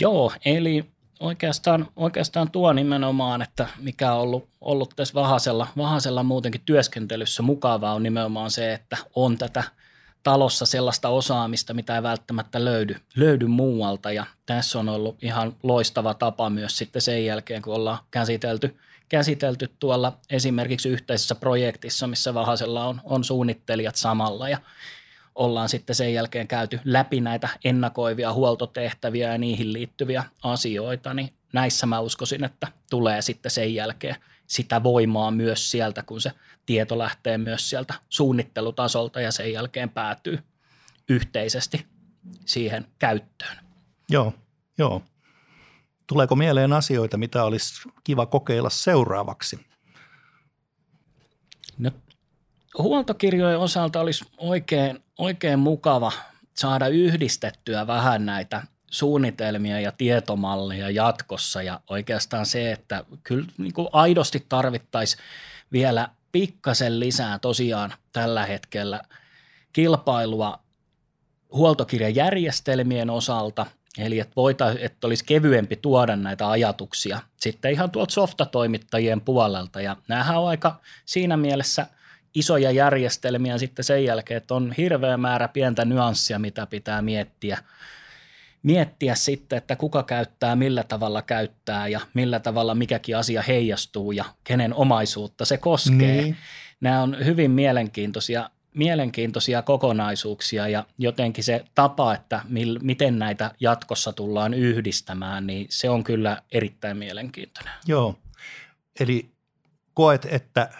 Joo, 0.00 0.32
eli 0.44 0.91
oikeastaan, 1.22 1.88
oikeastaan 1.96 2.50
tuo 2.50 2.72
nimenomaan, 2.72 3.42
että 3.42 3.68
mikä 3.78 4.12
on 4.12 4.20
ollut, 4.20 4.48
ollut 4.60 4.92
tässä 4.96 5.14
Vahasella, 5.14 5.66
Vahasella 5.76 6.22
muutenkin 6.22 6.60
työskentelyssä 6.64 7.42
mukavaa 7.42 7.94
on 7.94 8.02
nimenomaan 8.02 8.50
se, 8.50 8.72
että 8.72 8.96
on 9.14 9.38
tätä 9.38 9.64
talossa 10.22 10.66
sellaista 10.66 11.08
osaamista, 11.08 11.74
mitä 11.74 11.96
ei 11.96 12.02
välttämättä 12.02 12.64
löydy, 12.64 12.96
löydy 13.16 13.46
muualta. 13.46 14.12
Ja 14.12 14.26
tässä 14.46 14.78
on 14.78 14.88
ollut 14.88 15.16
ihan 15.22 15.54
loistava 15.62 16.14
tapa 16.14 16.50
myös 16.50 16.78
sitten 16.78 17.02
sen 17.02 17.24
jälkeen, 17.24 17.62
kun 17.62 17.74
ollaan 17.74 17.98
käsitelty, 18.10 18.76
käsitelty 19.08 19.70
tuolla 19.78 20.18
esimerkiksi 20.30 20.88
yhteisessä 20.88 21.34
projektissa, 21.34 22.06
missä 22.06 22.34
Vahasella 22.34 22.84
on, 22.84 23.00
on 23.04 23.24
suunnittelijat 23.24 23.96
samalla. 23.96 24.48
Ja 24.48 24.58
ollaan 25.34 25.68
sitten 25.68 25.96
sen 25.96 26.14
jälkeen 26.14 26.48
käyty 26.48 26.80
läpi 26.84 27.20
näitä 27.20 27.48
ennakoivia 27.64 28.32
huoltotehtäviä 28.32 29.32
ja 29.32 29.38
niihin 29.38 29.72
liittyviä 29.72 30.24
asioita, 30.42 31.14
niin 31.14 31.32
näissä 31.52 31.86
mä 31.86 32.00
uskoisin, 32.00 32.44
että 32.44 32.68
tulee 32.90 33.22
sitten 33.22 33.50
sen 33.50 33.74
jälkeen 33.74 34.16
sitä 34.46 34.82
voimaa 34.82 35.30
myös 35.30 35.70
sieltä, 35.70 36.02
kun 36.02 36.20
se 36.20 36.32
tieto 36.66 36.98
lähtee 36.98 37.38
myös 37.38 37.70
sieltä 37.70 37.94
suunnittelutasolta 38.08 39.20
ja 39.20 39.32
sen 39.32 39.52
jälkeen 39.52 39.90
päätyy 39.90 40.38
yhteisesti 41.08 41.86
siihen 42.44 42.86
käyttöön. 42.98 43.56
Joo, 44.10 44.34
joo. 44.78 45.02
Tuleeko 46.06 46.36
mieleen 46.36 46.72
asioita, 46.72 47.16
mitä 47.16 47.44
olisi 47.44 47.88
kiva 48.04 48.26
kokeilla 48.26 48.70
seuraavaksi? 48.70 49.60
No, 51.78 51.90
huoltokirjojen 52.78 53.58
osalta 53.58 54.00
olisi 54.00 54.24
oikein, 54.38 55.04
oikein 55.22 55.58
mukava 55.58 56.12
saada 56.54 56.88
yhdistettyä 56.88 57.86
vähän 57.86 58.26
näitä 58.26 58.62
suunnitelmia 58.90 59.80
ja 59.80 59.92
tietomalleja 59.92 60.90
jatkossa. 60.90 61.62
Ja 61.62 61.80
oikeastaan 61.90 62.46
se, 62.46 62.72
että 62.72 63.04
kyllä 63.22 63.46
niin 63.58 63.72
kuin 63.72 63.88
aidosti 63.92 64.46
tarvittaisiin 64.48 65.22
vielä 65.72 66.08
pikkasen 66.32 67.00
lisää 67.00 67.38
tosiaan 67.38 67.94
tällä 68.12 68.46
hetkellä 68.46 69.00
kilpailua 69.72 70.58
huoltokirjajärjestelmien 71.52 73.10
osalta, 73.10 73.66
eli 73.98 74.18
että, 74.18 74.32
voita, 74.36 74.74
että 74.78 75.06
olisi 75.06 75.24
kevyempi 75.24 75.76
tuoda 75.76 76.16
näitä 76.16 76.50
ajatuksia 76.50 77.20
sitten 77.36 77.72
ihan 77.72 77.90
tuolta 77.90 78.14
softatoimittajien 78.14 79.20
puolelta. 79.20 79.80
Ja 79.80 79.96
näähän 80.08 80.40
on 80.40 80.48
aika 80.48 80.80
siinä 81.04 81.36
mielessä– 81.36 81.86
isoja 82.34 82.70
järjestelmiä 82.70 83.58
sitten 83.58 83.84
sen 83.84 84.04
jälkeen, 84.04 84.38
että 84.38 84.54
on 84.54 84.74
hirveä 84.76 85.16
määrä 85.16 85.48
pientä 85.48 85.84
nyanssia, 85.84 86.38
mitä 86.38 86.66
pitää 86.66 87.02
miettiä. 87.02 87.58
Miettiä 88.62 89.14
sitten, 89.14 89.56
että 89.56 89.76
kuka 89.76 90.02
käyttää, 90.02 90.56
millä 90.56 90.82
tavalla 90.82 91.22
käyttää 91.22 91.88
ja 91.88 92.00
millä 92.14 92.40
tavalla 92.40 92.74
mikäkin 92.74 93.16
asia 93.16 93.42
heijastuu 93.42 94.12
ja 94.12 94.24
kenen 94.44 94.74
omaisuutta 94.74 95.44
se 95.44 95.58
koskee. 95.58 96.22
Niin. 96.22 96.36
Nämä 96.80 97.02
on 97.02 97.16
hyvin 97.24 97.50
mielenkiintoisia, 97.50 98.50
mielenkiintoisia 98.74 99.62
kokonaisuuksia 99.62 100.68
ja 100.68 100.84
jotenkin 100.98 101.44
se 101.44 101.64
tapa, 101.74 102.14
että 102.14 102.40
mil, 102.48 102.78
miten 102.82 103.18
näitä 103.18 103.50
jatkossa 103.60 104.12
tullaan 104.12 104.54
yhdistämään, 104.54 105.46
niin 105.46 105.66
se 105.70 105.90
on 105.90 106.04
kyllä 106.04 106.42
erittäin 106.52 106.96
mielenkiintoinen. 106.96 107.74
Joo, 107.86 108.18
eli 109.00 109.30
koet, 109.94 110.26
että 110.30 110.70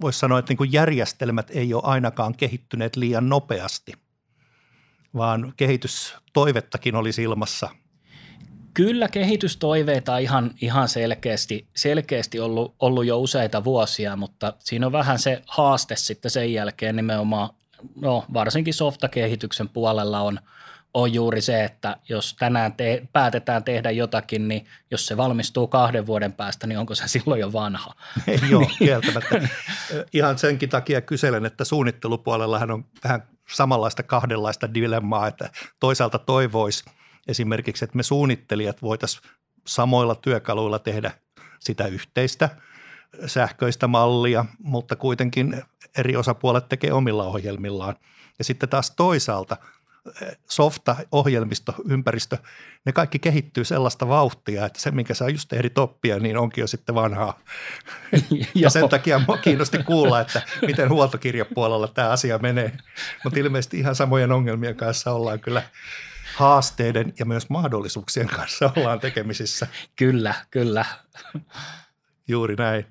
voisi 0.00 0.18
sanoa, 0.18 0.38
että 0.38 0.50
niin 0.50 0.56
kuin 0.56 0.72
järjestelmät 0.72 1.50
ei 1.50 1.74
ole 1.74 1.82
ainakaan 1.84 2.34
kehittyneet 2.34 2.96
liian 2.96 3.28
nopeasti, 3.28 3.92
vaan 5.14 5.52
kehitystoivettakin 5.56 6.94
olisi 6.94 7.22
ilmassa. 7.22 7.68
Kyllä 8.74 9.08
kehitystoiveita 9.08 10.18
ihan, 10.18 10.50
ihan 10.60 10.88
selkeästi, 10.88 11.68
selkeästi 11.76 12.40
ollut, 12.40 12.74
ollut 12.80 13.06
jo 13.06 13.18
useita 13.18 13.64
vuosia, 13.64 14.16
mutta 14.16 14.52
siinä 14.58 14.86
on 14.86 14.92
vähän 14.92 15.18
se 15.18 15.42
haaste 15.46 15.96
sitten 15.96 16.30
sen 16.30 16.52
jälkeen 16.52 16.96
nimenomaan, 16.96 17.50
no 18.00 18.24
varsinkin 18.32 18.74
softakehityksen 18.74 19.68
puolella 19.68 20.20
on, 20.20 20.38
on 20.98 21.14
juuri 21.14 21.40
se, 21.40 21.64
että 21.64 21.96
jos 22.08 22.34
tänään 22.38 22.72
te- 22.72 23.08
päätetään 23.12 23.64
tehdä 23.64 23.90
jotakin, 23.90 24.48
niin 24.48 24.66
jos 24.90 25.06
se 25.06 25.16
valmistuu 25.16 25.66
kahden 25.66 26.06
vuoden 26.06 26.32
päästä, 26.32 26.66
niin 26.66 26.78
onko 26.78 26.94
se 26.94 27.08
silloin 27.18 27.40
jo 27.40 27.52
vanha? 27.52 27.94
Ei 28.26 28.54
ole 28.54 28.66
kieltämättä. 28.78 29.48
Ihan 30.12 30.38
senkin 30.38 30.68
takia 30.68 31.00
kyselen, 31.00 31.46
että 31.46 31.64
suunnittelupuolellahan 31.64 32.70
on 32.70 32.84
vähän 33.04 33.22
samanlaista 33.50 34.02
kahdenlaista 34.02 34.74
dilemmaa, 34.74 35.26
että 35.26 35.50
toisaalta 35.80 36.18
toivoisi 36.18 36.84
esimerkiksi, 37.28 37.84
että 37.84 37.96
me 37.96 38.02
suunnittelijat 38.02 38.82
voitaisiin 38.82 39.30
samoilla 39.66 40.14
työkaluilla 40.14 40.78
tehdä 40.78 41.10
sitä 41.60 41.86
yhteistä 41.86 42.48
sähköistä 43.26 43.86
mallia, 43.86 44.44
mutta 44.58 44.96
kuitenkin 44.96 45.62
eri 45.98 46.16
osapuolet 46.16 46.68
tekee 46.68 46.92
omilla 46.92 47.24
ohjelmillaan. 47.24 47.96
Ja 48.38 48.44
sitten 48.44 48.68
taas 48.68 48.90
toisaalta 48.90 49.56
softa, 50.50 50.96
ohjelmisto, 51.12 51.74
ympäristö, 51.88 52.38
ne 52.86 52.92
kaikki 52.92 53.18
kehittyy 53.18 53.64
sellaista 53.64 54.08
vauhtia, 54.08 54.66
että 54.66 54.80
se, 54.80 54.90
minkä 54.90 55.14
sä 55.14 55.28
just 55.28 55.52
ehdit 55.52 55.78
oppia, 55.78 56.18
niin 56.18 56.38
onkin 56.38 56.62
jo 56.62 56.66
sitten 56.66 56.94
vanhaa. 56.94 57.40
ja 58.54 58.70
sen 58.70 58.88
takia 58.88 59.20
mua 59.26 59.36
kiinnosti 59.36 59.82
kuulla, 59.82 60.20
että 60.20 60.42
miten 60.66 60.88
huoltokirjapuolella 60.88 61.88
tämä 61.88 62.10
asia 62.10 62.38
menee. 62.38 62.72
Mutta 63.24 63.38
ilmeisesti 63.38 63.78
ihan 63.78 63.94
samojen 63.94 64.32
ongelmien 64.32 64.76
kanssa 64.76 65.12
ollaan 65.12 65.40
kyllä 65.40 65.62
haasteiden 66.36 67.12
ja 67.18 67.24
myös 67.24 67.50
mahdollisuuksien 67.50 68.28
kanssa 68.28 68.72
ollaan 68.76 69.00
tekemisissä. 69.00 69.66
Kyllä, 69.96 70.34
kyllä. 70.50 70.84
Juuri 72.28 72.56
näin. 72.56 72.86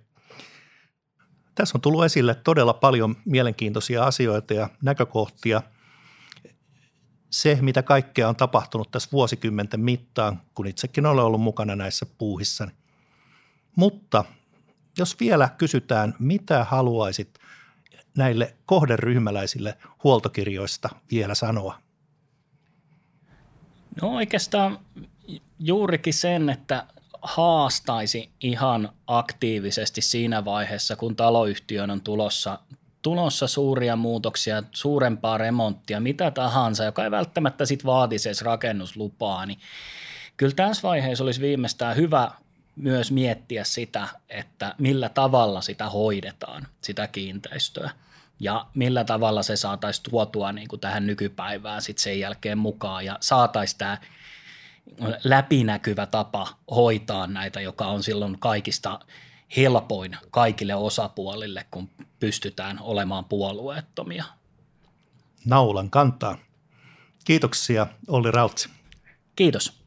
Tässä 1.56 1.78
on 1.78 1.82
tullut 1.82 2.06
esille 2.06 2.36
todella 2.36 2.74
paljon 2.74 3.16
mielenkiintoisia 3.26 4.04
asioita 4.04 4.54
ja 4.54 4.70
näkökohtia. 4.82 5.62
Se, 7.30 7.58
mitä 7.62 7.84
kaikkea 7.84 8.30
on 8.30 8.36
tapahtunut 8.36 8.92
tässä 8.92 9.10
vuosikymmenten 9.12 9.80
mittaan, 9.80 10.42
kun 10.56 10.68
itsekin 10.68 11.06
olen 11.06 11.26
ollut 11.26 11.42
mukana 11.42 11.76
näissä 11.76 12.06
puuhissa. 12.18 12.68
Mutta 13.76 14.24
jos 14.98 15.20
vielä 15.20 15.50
kysytään, 15.58 16.16
mitä 16.20 16.64
haluaisit 16.64 17.40
näille 18.18 18.56
kohderyhmäläisille 18.66 19.78
huoltokirjoista 20.04 20.90
vielä 21.12 21.36
sanoa? 21.36 21.80
No 24.02 24.16
oikeastaan 24.16 24.80
juurikin 25.60 26.14
sen, 26.14 26.50
että 26.50 26.88
haastaisi 27.22 28.30
ihan 28.42 28.90
aktiivisesti 29.08 30.02
siinä 30.02 30.46
vaiheessa, 30.46 30.96
kun 30.96 31.16
taloyhtiön 31.16 31.90
on 31.90 32.02
tulossa, 32.02 32.60
tulossa 33.08 33.48
suuria 33.48 33.96
muutoksia, 33.96 34.64
suurempaa 34.72 35.38
remonttia, 35.38 36.00
mitä 36.00 36.32
tahansa, 36.32 36.84
joka 36.84 37.04
ei 37.04 37.12
välttämättä 37.12 37.66
sit 37.66 37.86
vaatisi 37.86 38.30
edes 38.30 38.42
rakennuslupaa, 38.42 39.46
niin 39.46 39.60
kyllä 40.38 40.56
tässä 40.56 40.88
vaiheessa 40.88 41.24
olisi 41.24 41.42
viimeistään 41.42 41.96
hyvä 41.96 42.32
myös 42.76 43.12
miettiä 43.12 43.64
sitä, 43.64 44.08
että 44.30 44.76
millä 44.78 45.10
tavalla 45.10 45.62
sitä 45.62 45.90
hoidetaan, 45.90 46.68
sitä 46.82 47.08
kiinteistöä. 47.08 47.90
Ja 48.40 48.66
millä 48.74 49.04
tavalla 49.04 49.44
se 49.44 49.56
saataisiin 49.56 50.06
tuotua 50.10 50.52
niin 50.52 50.68
kuin 50.68 50.80
tähän 50.80 51.08
nykypäivään 51.08 51.82
sit 51.82 51.98
sen 51.98 52.20
jälkeen 52.20 52.58
mukaan 52.58 53.06
ja 53.06 53.18
saataisiin 53.20 53.78
tämä 53.78 53.98
läpinäkyvä 55.24 56.06
tapa 56.06 56.48
hoitaa 56.76 57.28
näitä, 57.28 57.62
joka 57.62 57.86
on 57.86 58.04
silloin 58.04 58.40
kaikista 58.40 59.00
helpoin 59.58 60.18
kaikille 60.32 60.76
osapuolille, 60.76 61.66
kun 61.72 61.90
pystytään 62.20 62.80
olemaan 62.82 63.26
puolueettomia. 63.26 64.24
Naulan 65.46 65.90
kantaa. 65.90 66.38
Kiitoksia 67.26 67.88
Olli 68.08 68.32
Rautsi. 68.32 68.70
Kiitos. 69.36 69.82